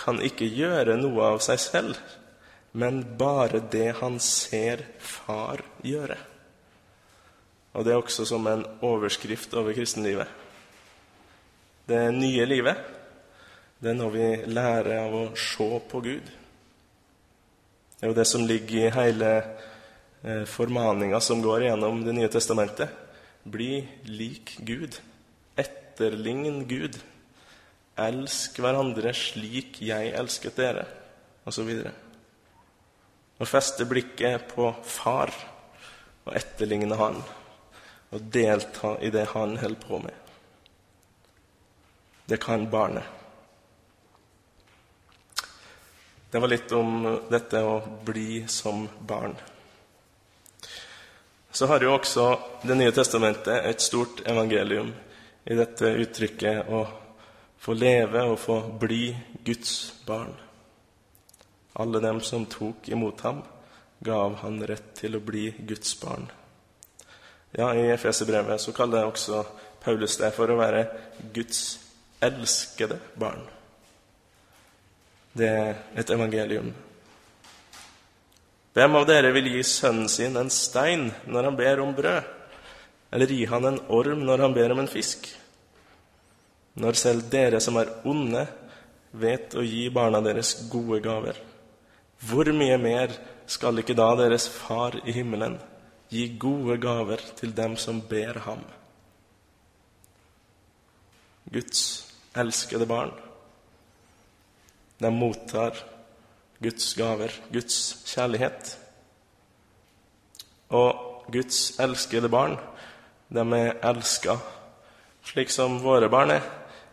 kan 0.00 0.20
ikke 0.24 0.48
gjøre 0.48 0.96
noe 1.00 1.34
av 1.34 1.42
seg 1.44 1.60
selv, 1.62 2.00
men 2.72 3.02
bare 3.18 3.62
det 3.72 3.92
han 4.00 4.18
ser 4.22 4.84
far 5.02 5.62
gjøre. 5.84 6.18
Og 7.74 7.86
det 7.86 7.92
er 7.92 8.00
også 8.00 8.26
som 8.26 8.46
en 8.50 8.64
overskrift 8.86 9.54
over 9.58 9.76
kristenlivet. 9.76 10.26
Det 11.86 12.02
nye 12.14 12.46
livet, 12.46 12.78
det 13.80 13.92
er 13.92 13.98
når 13.98 14.14
vi 14.14 14.28
lærer 14.50 14.94
av 15.04 15.16
å 15.16 15.24
se 15.38 15.68
på 15.90 16.02
Gud. 16.04 16.30
Det 17.96 18.06
er 18.06 18.12
jo 18.12 18.16
det 18.16 18.26
som 18.28 18.46
ligger 18.46 18.86
i 18.86 18.94
hele 18.94 19.34
Eh, 20.22 20.44
formaninga 20.44 21.20
som 21.20 21.42
går 21.42 21.62
gjennom 21.62 22.04
Det 22.04 22.12
nye 22.12 22.28
testamentet. 22.28 22.88
Bli 23.42 23.88
lik 24.04 24.58
Gud. 24.58 25.00
Etterlign 25.56 26.66
Gud. 26.68 26.98
Elsk 27.98 28.60
hverandre 28.62 29.12
slik 29.16 29.80
jeg 29.82 30.12
elsket 30.16 30.56
dere, 30.60 30.86
osv. 31.48 31.70
Å 33.40 33.48
feste 33.48 33.86
blikket 33.88 34.52
på 34.54 34.70
Far 34.84 35.32
og 36.26 36.34
etterligne 36.36 36.98
Han 37.00 37.20
og 38.10 38.26
delta 38.32 38.96
i 39.00 39.10
det 39.14 39.28
Han 39.34 39.56
holder 39.58 39.86
på 39.86 40.02
med. 40.02 40.14
Det 42.26 42.38
kan 42.42 42.68
barnet. 42.70 43.04
Det 46.30 46.38
var 46.38 46.52
litt 46.52 46.72
om 46.72 47.08
dette 47.30 47.62
å 47.66 47.80
bli 48.06 48.44
som 48.46 48.84
barn 49.02 49.34
så 51.52 51.66
har 51.66 51.82
jo 51.82 51.94
også 51.94 52.26
Det 52.62 52.76
nye 52.78 52.92
testamentet 52.94 53.64
et 53.66 53.82
stort 53.82 54.22
evangelium 54.28 54.92
i 55.50 55.56
dette 55.56 55.88
uttrykket 56.02 56.68
å 56.68 56.82
få 57.60 57.76
leve 57.76 58.24
og 58.32 58.38
få 58.40 58.58
bli 58.80 59.10
Guds 59.44 59.92
barn. 60.06 60.34
Alle 61.80 62.00
dem 62.02 62.20
som 62.24 62.48
tok 62.50 62.88
imot 62.88 63.20
ham, 63.26 63.42
gav 64.00 64.38
han 64.42 64.60
rett 64.66 64.94
til 64.96 65.16
å 65.16 65.22
bli 65.24 65.50
Guds 65.68 65.92
barn. 66.00 66.26
Ja, 67.52 67.72
I 67.74 67.90
Efeserbrevet 67.92 68.60
så 68.62 68.72
kaller 68.72 69.08
også 69.08 69.44
Paulus 69.84 70.16
det 70.20 70.32
for 70.36 70.50
å 70.50 70.58
være 70.60 70.86
Guds 71.34 71.78
elskede 72.22 73.00
barn. 73.18 73.42
Det 75.32 75.48
er 75.48 75.74
et 75.98 76.10
evangelium 76.10 76.72
hvem 78.70 78.94
av 79.00 79.06
dere 79.08 79.32
vil 79.34 79.48
gi 79.50 79.62
sønnen 79.66 80.06
sin 80.08 80.36
en 80.38 80.50
stein 80.54 81.08
når 81.26 81.48
han 81.48 81.56
ber 81.58 81.80
om 81.82 81.94
brød, 81.94 82.26
eller 83.10 83.32
gi 83.34 83.42
han 83.50 83.66
en 83.66 83.80
orm 83.90 84.22
når 84.22 84.44
han 84.44 84.54
ber 84.54 84.70
om 84.70 84.82
en 84.84 84.90
fisk? 84.90 85.26
Når 86.80 86.96
selv 86.96 87.26
dere 87.32 87.60
som 87.60 87.76
er 87.80 87.90
onde, 88.08 88.46
vet 89.20 89.56
å 89.58 89.64
gi 89.66 89.88
barna 89.92 90.20
deres 90.24 90.54
gode 90.70 91.00
gaver, 91.04 91.36
hvor 92.28 92.48
mye 92.54 92.76
mer 92.80 93.12
skal 93.50 93.80
ikke 93.80 93.96
da 93.98 94.12
deres 94.16 94.46
Far 94.52 94.96
i 95.02 95.12
himmelen 95.16 95.58
gi 96.12 96.28
gode 96.40 96.76
gaver 96.80 97.22
til 97.38 97.52
dem 97.56 97.76
som 97.80 98.00
ber 98.08 98.38
ham? 98.46 98.62
Guds 101.50 101.82
elskede 102.38 102.86
barn, 102.86 103.10
de 105.00 105.10
mottar 105.10 105.80
Guds 106.62 106.92
gaver, 106.94 107.34
Guds 107.50 107.76
kjærlighet. 108.06 108.76
Og 110.76 111.26
Guds 111.32 111.74
elskede 111.80 112.30
barn, 112.30 112.56
de 113.32 113.44
er 113.56 113.78
elska 113.90 114.38
slik 115.26 115.50
som 115.52 115.78
våre 115.82 116.08
barn 116.10 116.34
er, 116.34 116.44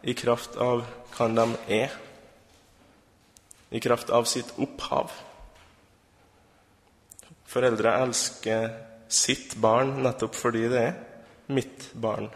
i 0.08 0.16
kraft 0.16 0.56
av 0.56 0.86
hvem 1.18 1.36
de 1.36 1.46
er, 1.82 1.94
i 3.76 3.82
kraft 3.84 4.12
av 4.16 4.28
sitt 4.30 4.54
opphav. 4.56 5.12
Foreldre 7.48 7.92
elsker 8.06 8.70
sitt 9.12 9.58
barn 9.60 9.98
nettopp 10.04 10.36
fordi 10.36 10.68
det 10.72 10.84
er 10.84 10.96
mitt 11.52 11.90
barn. 11.96 12.30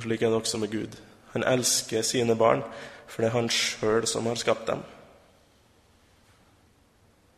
Slik 0.00 0.24
er 0.24 0.32
det 0.32 0.40
også 0.40 0.60
med 0.62 0.72
Gud. 0.72 0.96
Han 1.34 1.44
elsker 1.44 2.04
sine 2.06 2.36
barn, 2.38 2.64
for 3.06 3.22
det 3.22 3.30
er 3.30 3.36
han 3.36 3.52
sjøl 3.52 4.08
som 4.08 4.28
har 4.30 4.40
skapt 4.40 4.68
dem. 4.70 4.80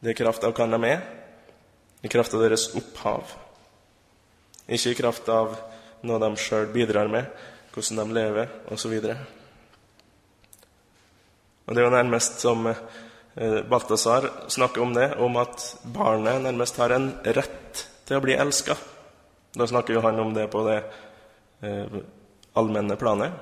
Det 0.00 0.12
er 0.12 0.14
i 0.14 0.20
kraft 0.22 0.46
av 0.46 0.54
hvem 0.54 0.76
de 0.76 0.92
er, 0.92 1.02
i 2.04 2.12
kraft 2.12 2.34
av 2.36 2.44
deres 2.44 2.68
opphav. 2.78 3.34
Ikke 4.66 4.92
i 4.92 4.98
kraft 4.98 5.28
av 5.32 5.56
noe 6.06 6.22
de 6.22 6.32
sjøl 6.38 6.68
bidrar 6.74 7.10
med, 7.10 7.26
hvordan 7.76 8.08
de 8.08 8.16
lever, 8.16 8.52
osv. 8.72 8.94
Det 11.66 11.76
er 11.76 11.84
jo 11.84 11.90
nærmest 11.92 12.40
som 12.40 12.66
eh, 12.70 13.60
Balthazar 13.68 14.30
snakker 14.48 14.82
om 14.82 14.94
det, 14.96 15.10
om 15.20 15.36
at 15.36 15.64
barnet 15.84 16.40
nærmest 16.42 16.78
har 16.80 16.94
en 16.96 17.10
rett 17.36 17.82
til 18.06 18.16
å 18.16 18.22
bli 18.24 18.36
elska. 18.38 18.76
Da 19.56 19.66
snakker 19.68 19.96
jo 19.96 20.04
han 20.04 20.20
om 20.22 20.32
det 20.36 20.46
på 20.52 20.62
det 20.68 20.78
eh, 21.66 22.00
allmenne 22.56 22.96
planet. 22.96 23.36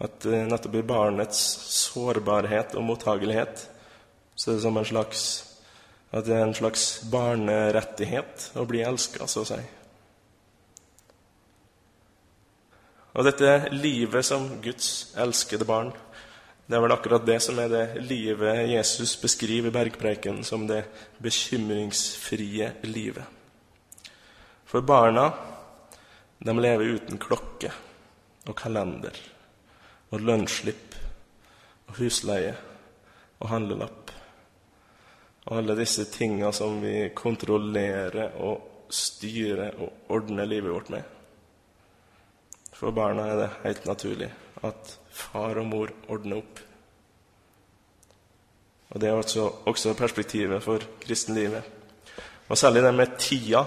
At 0.00 0.24
eh, 0.24 0.46
nettopp 0.48 0.80
i 0.80 0.86
barnets 0.86 1.42
sårbarhet 1.76 2.78
og 2.78 2.86
mottagelighet 2.88 3.66
så 4.40 4.50
er 4.50 4.56
det 4.56 4.64
som 4.64 4.80
en 4.80 4.88
slags 4.88 5.26
at 6.10 6.26
det 6.26 6.34
er 6.34 6.42
en 6.42 6.56
slags 6.56 7.04
barnerettighet 7.10 8.48
å 8.58 8.64
bli 8.66 8.80
elska, 8.82 9.28
så 9.30 9.44
å 9.44 9.46
si. 9.46 9.60
Og 13.14 13.26
dette 13.26 13.72
livet 13.74 14.26
som 14.26 14.46
Guds 14.62 15.12
elskede 15.18 15.66
barn, 15.66 15.90
det 16.66 16.78
er 16.78 16.84
vel 16.84 16.94
akkurat 16.94 17.26
det 17.26 17.40
som 17.42 17.58
er 17.58 17.70
det 17.72 18.02
livet 18.06 18.68
Jesus 18.70 19.16
beskriver 19.18 19.72
i 19.72 19.74
bergpreken 19.74 20.44
som 20.46 20.68
det 20.68 20.84
bekymringsfrie 21.18 22.68
livet. 22.86 23.26
For 24.70 24.86
barna, 24.86 25.32
de 26.38 26.54
lever 26.54 26.94
uten 26.94 27.18
klokke 27.18 27.72
og 28.46 28.54
kalender 28.56 29.18
og 30.14 30.22
lønnsslipp 30.22 30.94
og 31.90 31.98
husleie 31.98 32.54
og 33.40 33.50
handlelapp 33.50 34.14
og 35.50 35.56
alle 35.58 35.74
disse 35.80 36.04
tinga 36.12 36.52
som 36.54 36.78
vi 36.82 37.08
kontrollerer 37.16 38.36
og 38.38 38.86
styrer 38.94 39.78
og 39.82 40.12
ordner 40.14 40.46
livet 40.46 40.70
vårt 40.70 40.90
med. 40.94 41.19
For 42.80 42.96
barna 42.96 43.26
er 43.28 43.36
det 43.42 43.50
helt 43.66 43.84
naturlig 43.84 44.30
at 44.64 44.94
far 45.12 45.58
og 45.60 45.66
mor 45.68 45.90
ordner 46.08 46.40
opp. 46.40 46.62
Og 48.90 49.00
Det 49.00 49.08
er 49.08 49.18
også, 49.18 49.44
også 49.68 49.94
perspektivet 49.94 50.62
for 50.64 50.82
kristenlivet. 51.02 51.62
Og 52.48 52.58
særlig 52.58 52.82
det 52.82 52.94
med 52.94 53.18
tida 53.18 53.62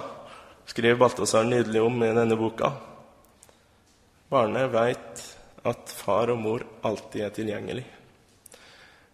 skriver 0.65 0.97
Balthazar 0.97 1.45
nydelig 1.45 1.81
om 1.81 2.03
i 2.03 2.11
denne 2.11 2.35
boka. 2.35 2.73
Barnet 4.33 4.71
veit 4.73 5.23
at 5.63 5.93
far 5.93 6.33
og 6.33 6.41
mor 6.41 6.65
alltid 6.83 7.21
er 7.21 7.35
tilgjengelig. 7.37 7.85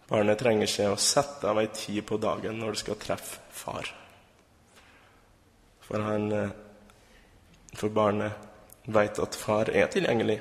Barnet 0.10 0.40
trenger 0.40 0.72
seg 0.72 0.90
å 0.90 0.98
sette 0.98 1.46
av 1.52 1.60
ei 1.62 1.68
tid 1.76 2.02
på 2.08 2.18
dagen 2.18 2.58
når 2.58 2.74
det 2.74 2.82
skal 2.82 2.98
treffe 3.04 3.44
far. 3.54 3.92
For, 5.86 6.02
han, 6.02 6.32
eh, 6.32 6.56
for 7.76 7.94
barnet 7.94 8.49
veit 8.88 9.20
at 9.20 9.36
far 9.36 9.70
er 9.70 9.88
tilgjengelig, 9.88 10.40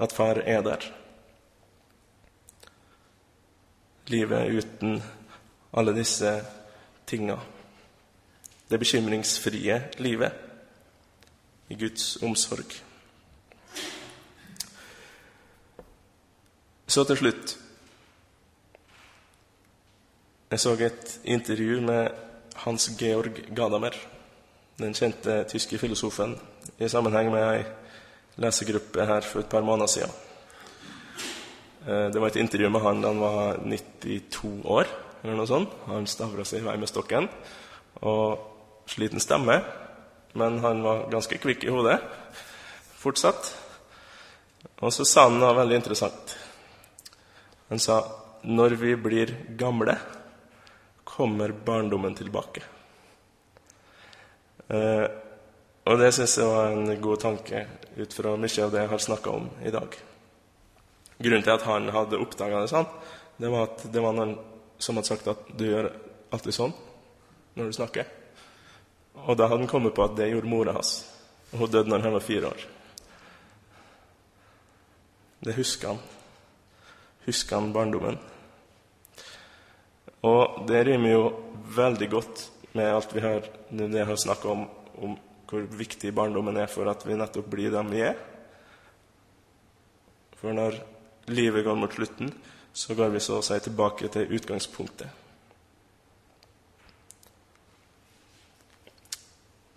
at 0.00 0.12
far 0.12 0.42
er 0.44 0.62
der. 0.62 0.88
Livet 4.08 4.58
uten 4.58 5.02
alle 5.72 5.94
disse 5.96 6.32
tinga. 7.06 7.38
Det 8.70 8.78
bekymringsfrie 8.78 9.82
livet 9.98 10.32
i 11.68 11.74
Guds 11.74 12.16
omsorg. 12.22 12.72
Så 16.88 17.04
til 17.04 17.16
slutt 17.16 17.58
jeg 20.50 20.60
så 20.60 20.72
et 20.80 21.20
intervju 21.24 21.80
med 21.80 22.08
Hans 22.56 22.90
Georg 22.98 23.42
Gadamer, 23.56 23.92
den 24.78 24.94
kjente 24.94 25.44
tyske 25.44 25.78
filosofen, 25.78 26.38
i 26.76 26.88
sammenheng 26.88 27.30
med 27.32 27.44
ei 27.48 27.62
lesegruppe 28.38 29.06
her 29.08 29.24
for 29.26 29.42
et 29.42 29.50
par 29.50 29.64
måneder 29.66 29.90
siden. 29.90 30.12
Eh, 31.86 32.06
det 32.12 32.20
var 32.20 32.28
et 32.28 32.40
intervju 32.42 32.70
med 32.70 32.84
han 32.84 33.02
da 33.02 33.12
han 33.12 33.22
var 33.22 33.60
92 33.64 34.52
år, 34.64 34.90
eller 35.22 35.38
noe 35.38 35.50
sånt. 35.50 35.72
Han 35.86 36.06
stavra 36.06 36.44
seg 36.44 36.62
i 36.62 36.68
vei 36.68 36.76
med 36.78 36.90
stokken 36.90 37.28
og 38.02 38.44
sliten 38.88 39.20
stemme, 39.20 39.62
men 40.38 40.60
han 40.62 40.84
var 40.84 41.08
ganske 41.10 41.40
kvikk 41.40 41.64
i 41.64 41.72
hodet 41.72 41.98
fortsatt. 42.98 43.50
Og 44.82 44.92
så 44.94 45.06
sa 45.06 45.26
han 45.26 45.38
noe 45.40 45.56
veldig 45.56 45.78
interessant. 45.78 46.36
Han 47.68 47.82
sa 47.82 48.02
når 48.48 48.76
vi 48.80 48.94
blir 48.96 49.34
gamle 49.58 49.96
kommer 51.08 51.50
barndommen 51.66 52.14
tilbake. 52.14 52.62
Eh, 54.68 55.06
og 55.88 55.96
det 55.96 56.10
syns 56.12 56.36
jeg 56.36 56.48
var 56.48 56.74
en 56.74 57.00
god 57.00 57.22
tanke 57.22 57.64
ut 57.96 58.12
fra 58.12 58.34
mye 58.36 58.64
av 58.64 58.72
det 58.74 58.82
jeg 58.82 58.90
har 58.92 59.02
snakka 59.02 59.32
om 59.32 59.48
i 59.64 59.72
dag. 59.72 59.94
Grunnen 61.18 61.44
til 61.46 61.54
at 61.54 61.64
han 61.66 61.88
hadde 61.94 62.20
oppdaga 62.20 62.60
det 62.62 62.70
sånn, 62.70 62.86
det 63.40 63.50
var 63.50 63.70
at 63.70 63.86
det 63.90 64.02
var 64.04 64.14
noen 64.14 64.36
som 64.78 64.98
hadde 64.98 65.10
sagt 65.10 65.30
at 65.32 65.48
du 65.56 65.64
gjør 65.66 65.88
alltid 66.34 66.54
sånn 66.54 66.74
når 67.56 67.70
du 67.70 67.78
snakker. 67.78 68.10
Og 69.26 69.38
da 69.38 69.48
hadde 69.48 69.64
han 69.64 69.70
kommet 69.70 69.96
på 69.96 70.04
at 70.04 70.16
det 70.18 70.28
gjorde 70.30 70.50
mora 70.50 70.76
hans. 70.76 71.00
Og 71.50 71.64
hun 71.64 71.72
døde 71.72 71.90
når 71.90 72.04
han 72.04 72.14
var 72.14 72.26
fire 72.26 72.50
år. 72.52 72.66
Det 75.40 75.54
husker 75.56 75.94
han. 75.94 76.02
Husker 77.24 77.58
han 77.58 77.72
barndommen? 77.72 78.18
Og 80.26 80.66
det 80.68 80.84
rimer 80.86 81.14
jo 81.14 81.24
veldig 81.74 82.10
godt 82.10 82.44
med 82.76 82.92
alt 82.92 83.14
vi 83.14 83.22
har, 83.24 83.48
det 83.70 83.88
jeg 83.94 84.06
har 84.06 84.18
snakka 84.18 84.50
om, 84.52 84.66
om 84.98 85.16
hvor 85.48 85.64
viktig 85.80 86.12
barndommen 86.14 86.56
er 86.60 86.68
for 86.70 86.88
at 86.90 87.04
vi 87.08 87.16
nettopp 87.16 87.48
blir 87.50 87.72
dem 87.72 87.88
vi 87.92 88.02
er. 88.04 88.18
For 90.38 90.54
når 90.54 90.76
livet 91.32 91.64
går 91.64 91.78
mot 91.78 91.94
slutten, 91.94 92.30
så 92.72 92.94
går 92.94 93.14
vi 93.14 93.22
så 93.22 93.40
å 93.40 93.44
si 93.44 93.56
tilbake 93.64 94.10
til 94.12 94.36
utgangspunktet. 94.36 95.08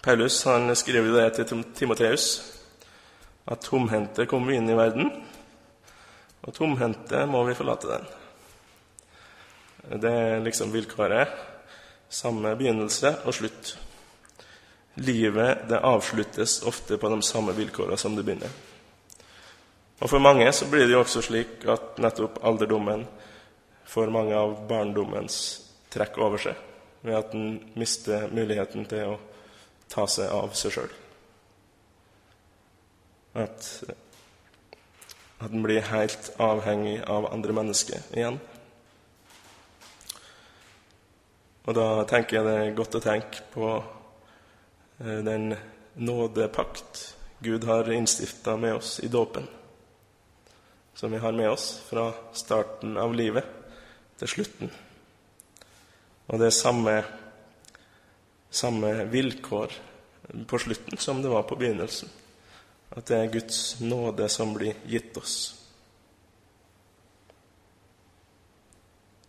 Paulus 0.02 0.40
han 0.50 0.74
skriver 0.76 1.14
det 1.14 1.28
til 1.38 1.64
Timoteus 1.78 2.26
at 3.52 3.62
tomhendte 3.62 4.26
kommer 4.30 4.52
vi 4.52 4.58
inn 4.58 4.70
i 4.70 4.78
verden, 4.78 5.12
og 6.42 6.56
tomhendte 6.58 7.24
må 7.30 7.44
vi 7.46 7.58
forlate 7.58 7.90
den. 7.90 8.10
Det 10.02 10.12
er 10.12 10.44
liksom 10.46 10.74
vilkåret. 10.74 11.30
Samme 12.12 12.56
begynnelse 12.60 13.14
og 13.26 13.34
slutt. 13.34 13.76
Livet 14.96 15.70
det 15.70 15.80
avsluttes 15.80 16.62
ofte 16.68 16.98
på 16.98 17.10
de 17.10 17.22
samme 17.24 17.56
vilkårene 17.56 17.98
som 17.98 18.16
det 18.16 18.26
begynner. 18.28 18.52
Og 20.02 20.10
For 20.10 20.20
mange 20.20 20.50
så 20.52 20.66
blir 20.66 20.88
det 20.88 20.96
jo 20.96 21.04
også 21.04 21.22
slik 21.22 21.66
at 21.70 22.00
nettopp 22.02 22.42
alderdommen 22.44 23.06
får 23.86 24.12
mange 24.14 24.36
av 24.36 24.56
barndommens 24.68 25.38
trekk 25.94 26.18
over 26.24 26.42
seg, 26.42 26.58
ved 27.06 27.18
at 27.18 27.36
en 27.38 27.60
mister 27.78 28.28
muligheten 28.34 28.88
til 28.90 29.14
å 29.14 29.20
ta 29.92 30.08
seg 30.10 30.32
av 30.32 30.56
seg 30.58 30.74
sjøl. 30.76 30.94
At, 33.42 33.68
at 35.40 35.52
en 35.52 35.64
blir 35.64 35.86
helt 35.92 36.32
avhengig 36.42 36.98
av 37.06 37.30
andre 37.32 37.56
mennesker 37.62 38.02
igjen. 38.16 38.40
Og 41.62 41.78
da 41.78 41.88
tenker 42.10 42.40
jeg 42.40 42.48
det 42.48 42.56
er 42.58 42.78
godt 42.80 42.98
å 42.98 43.04
tenke 43.04 43.46
på 43.54 43.76
den 45.02 45.56
nådepakt 45.94 47.18
Gud 47.40 47.64
har 47.64 47.92
innstifta 47.92 48.58
med 48.58 48.76
oss 48.76 49.00
i 49.00 49.08
dåpen, 49.08 49.48
som 50.94 51.12
vi 51.12 51.18
har 51.18 51.32
med 51.32 51.50
oss 51.50 51.82
fra 51.90 52.14
starten 52.34 52.98
av 52.98 53.16
livet 53.16 53.46
til 54.22 54.30
slutten. 54.30 54.70
Og 56.30 56.40
det 56.40 56.52
er 56.52 56.56
samme, 56.56 56.94
samme 58.50 58.94
vilkår 59.10 59.74
på 60.48 60.60
slutten 60.62 61.02
som 61.02 61.24
det 61.24 61.34
var 61.34 61.48
på 61.50 61.58
begynnelsen. 61.58 62.10
At 62.92 63.10
det 63.10 63.18
er 63.18 63.34
Guds 63.34 63.80
nåde 63.82 64.30
som 64.30 64.54
blir 64.54 64.78
gitt 64.86 65.18
oss. 65.18 65.36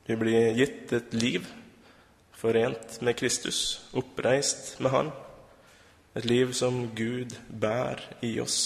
Vi 0.04 0.16
blir 0.18 0.52
gitt 0.58 0.92
et 0.92 1.14
liv 1.14 1.46
forent 2.36 3.00
med 3.00 3.16
Kristus, 3.16 3.80
oppreist 3.94 4.80
med 4.82 4.90
Han. 4.90 5.12
Et 6.16 6.24
liv 6.24 6.52
som 6.52 6.90
Gud 6.92 7.32
bærer 7.48 8.02
i 8.20 8.34
oss, 8.40 8.56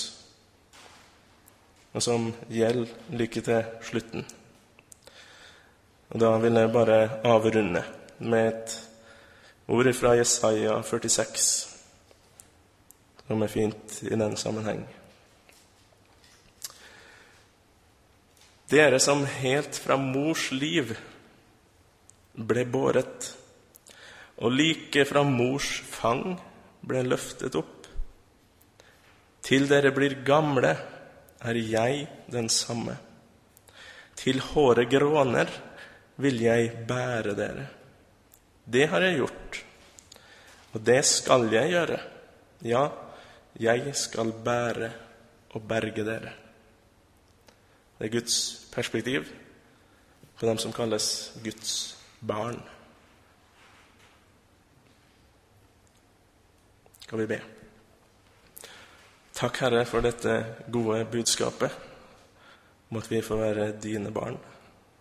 og 1.94 2.02
som 2.02 2.32
gjelder 2.50 2.90
like 3.14 3.40
til 3.40 3.62
slutten. 3.86 4.26
Og 6.10 6.20
Da 6.20 6.38
vil 6.38 6.58
jeg 6.58 6.72
bare 6.72 7.20
avrunde 7.24 7.84
med 8.18 8.48
et 8.48 8.74
ord 9.68 9.92
fra 9.94 10.16
Jesaja 10.18 10.82
46, 10.82 11.68
som 13.28 13.42
er 13.42 13.46
fint 13.46 14.02
i 14.02 14.14
den 14.14 14.36
sammenheng. 14.36 14.86
Dere 18.70 18.98
som 18.98 19.22
helt 19.24 19.78
fra 19.78 19.96
mors 19.96 20.50
liv 20.50 20.96
ble 22.34 22.64
båret 22.66 23.36
og 24.36 24.52
like 24.52 25.04
fra 25.06 25.22
mors 25.22 25.68
fang 25.86 26.34
ble 26.86 27.02
løftet 27.06 27.56
opp. 27.58 27.86
Til 29.46 29.68
dere 29.70 29.92
blir 29.94 30.20
gamle, 30.26 30.72
er 31.46 31.58
jeg 31.60 32.06
den 32.32 32.48
samme. 32.50 32.96
Til 34.16 34.40
håre 34.42 34.86
gråner 34.90 35.50
vil 36.22 36.40
jeg 36.42 36.86
bære 36.88 37.34
dere. 37.38 37.66
Det 38.66 38.88
har 38.90 39.04
jeg 39.04 39.20
gjort, 39.20 39.58
og 40.74 40.80
det 40.86 41.02
skal 41.06 41.46
jeg 41.52 41.70
gjøre. 41.74 41.98
Ja, 42.66 42.88
jeg 43.60 43.94
skal 43.94 44.32
bære 44.44 44.90
og 45.54 45.68
berge 45.68 46.04
dere. 46.04 46.32
Det 47.96 48.08
er 48.08 48.12
Guds 48.12 48.38
perspektiv 48.72 49.28
på 50.36 50.46
dem 50.48 50.58
som 50.58 50.72
kalles 50.72 51.32
Guds 51.44 51.96
barn. 52.20 52.58
Skal 57.06 57.18
vi 57.18 57.26
be. 57.26 57.40
Takk, 59.32 59.60
Herre, 59.62 59.84
for 59.86 60.02
dette 60.02 60.32
gode 60.66 61.04
budskapet 61.06 61.70
at 62.96 63.10
vi 63.10 63.20
får 63.22 63.38
være 63.38 63.66
dine 63.82 64.10
barn 64.10 64.38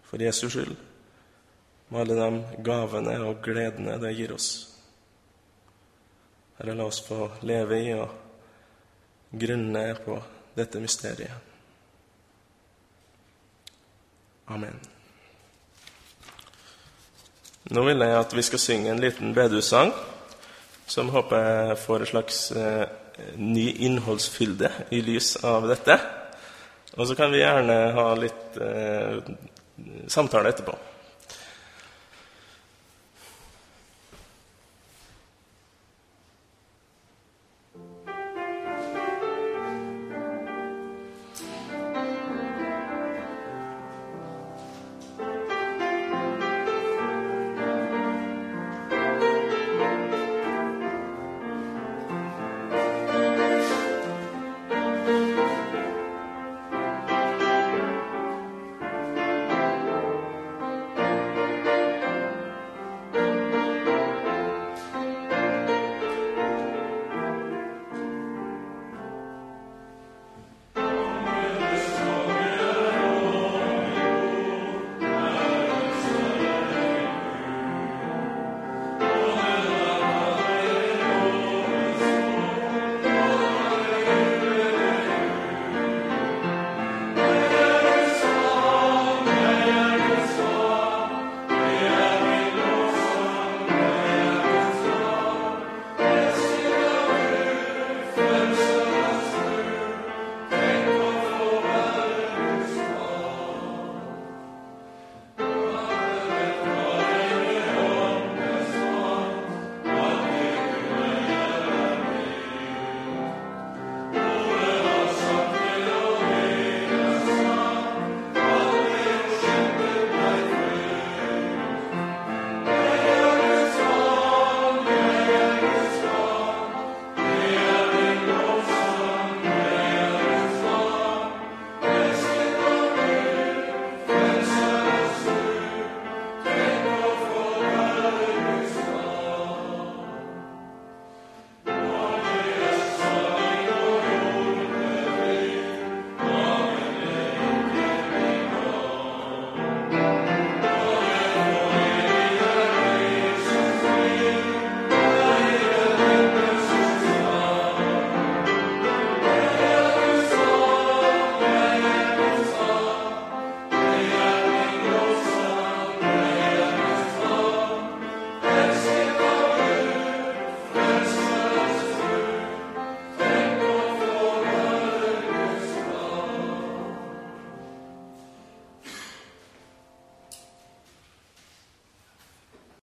for 0.06 0.22
Jesus 0.22 0.54
skyld, 0.54 0.76
med 1.90 2.02
alle 2.02 2.18
de 2.20 2.62
gavene 2.66 3.18
og 3.26 3.42
gledene 3.42 3.98
det 4.02 4.14
gir 4.20 4.36
oss. 4.38 4.50
Herre, 6.60 6.78
la 6.78 6.86
oss 6.86 7.02
få 7.08 7.32
leve 7.42 7.82
i 7.82 7.92
og 7.98 8.14
grunne 9.34 9.86
på 10.06 10.22
dette 10.54 10.82
mysteriet. 10.84 11.54
Amen. 14.46 14.78
Nå 17.74 17.82
vil 17.88 18.06
jeg 18.06 18.20
at 18.20 18.34
vi 18.38 18.46
skal 18.46 18.62
synge 18.62 18.94
en 18.94 19.02
liten 19.02 19.34
bedehussang 19.34 19.96
som 20.86 21.10
håper 21.10 21.48
jeg 21.70 21.78
får 21.82 22.04
en 22.04 22.12
slags 22.12 22.40
eh, 22.52 22.86
ny 23.42 23.70
innholdsfylde 23.88 24.72
i 24.94 25.02
lys 25.06 25.36
av 25.46 25.68
dette. 25.70 25.98
Og 26.96 27.08
så 27.08 27.16
kan 27.18 27.32
vi 27.34 27.42
gjerne 27.42 27.78
ha 27.96 28.10
litt 28.20 28.60
eh, 28.62 29.18
samtale 30.08 30.54
etterpå. 30.54 30.76